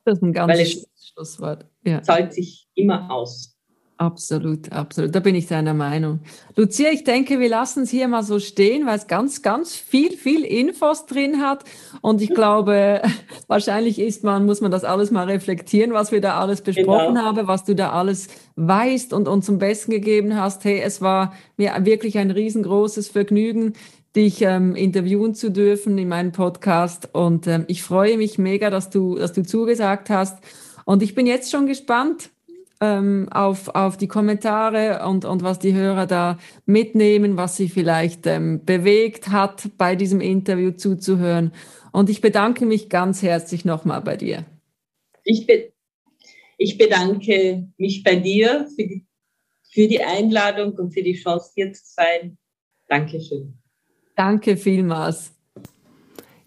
[0.05, 1.65] Das ist ein ganz Weil es Schlusswort.
[1.85, 2.01] Ja.
[2.01, 3.55] Zahlt sich immer aus.
[4.01, 5.13] Absolut, absolut.
[5.13, 6.21] Da bin ich deiner Meinung.
[6.55, 10.17] Lucia, ich denke, wir lassen es hier mal so stehen, weil es ganz, ganz viel,
[10.17, 11.65] viel Infos drin hat.
[12.01, 13.03] Und ich glaube,
[13.47, 17.25] wahrscheinlich ist man, muss man das alles mal reflektieren, was wir da alles besprochen genau.
[17.25, 20.63] haben, was du da alles weißt und uns zum Besten gegeben hast.
[20.63, 23.73] Hey, es war mir wirklich ein riesengroßes Vergnügen,
[24.15, 27.09] dich ähm, interviewen zu dürfen in meinem Podcast.
[27.13, 30.43] Und ähm, ich freue mich mega, dass du, dass du zugesagt hast.
[30.85, 32.29] Und ich bin jetzt schon gespannt
[32.81, 38.27] ähm, auf, auf die Kommentare und, und was die Hörer da mitnehmen, was sie vielleicht
[38.27, 41.53] ähm, bewegt hat, bei diesem Interview zuzuhören.
[41.91, 44.45] Und ich bedanke mich ganz herzlich nochmal bei dir.
[45.23, 45.71] Ich, be
[46.57, 49.05] ich bedanke mich bei dir für die,
[49.69, 52.37] für die Einladung und für die Chance, hier zu sein.
[52.87, 53.60] Dankeschön.
[54.15, 55.31] Danke vielmals.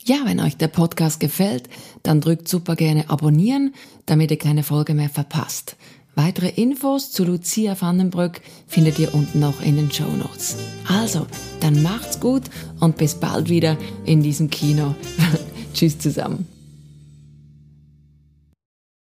[0.07, 1.69] Ja, wenn euch der Podcast gefällt,
[2.03, 5.77] dann drückt super gerne abonnieren, damit ihr keine Folge mehr verpasst.
[6.15, 10.57] Weitere Infos zu Lucia Vandenbrück findet ihr unten noch in den Show Notes.
[10.87, 11.27] Also,
[11.61, 12.43] dann macht's gut
[12.81, 14.95] und bis bald wieder in diesem Kino.
[15.75, 16.54] Tschüss zusammen.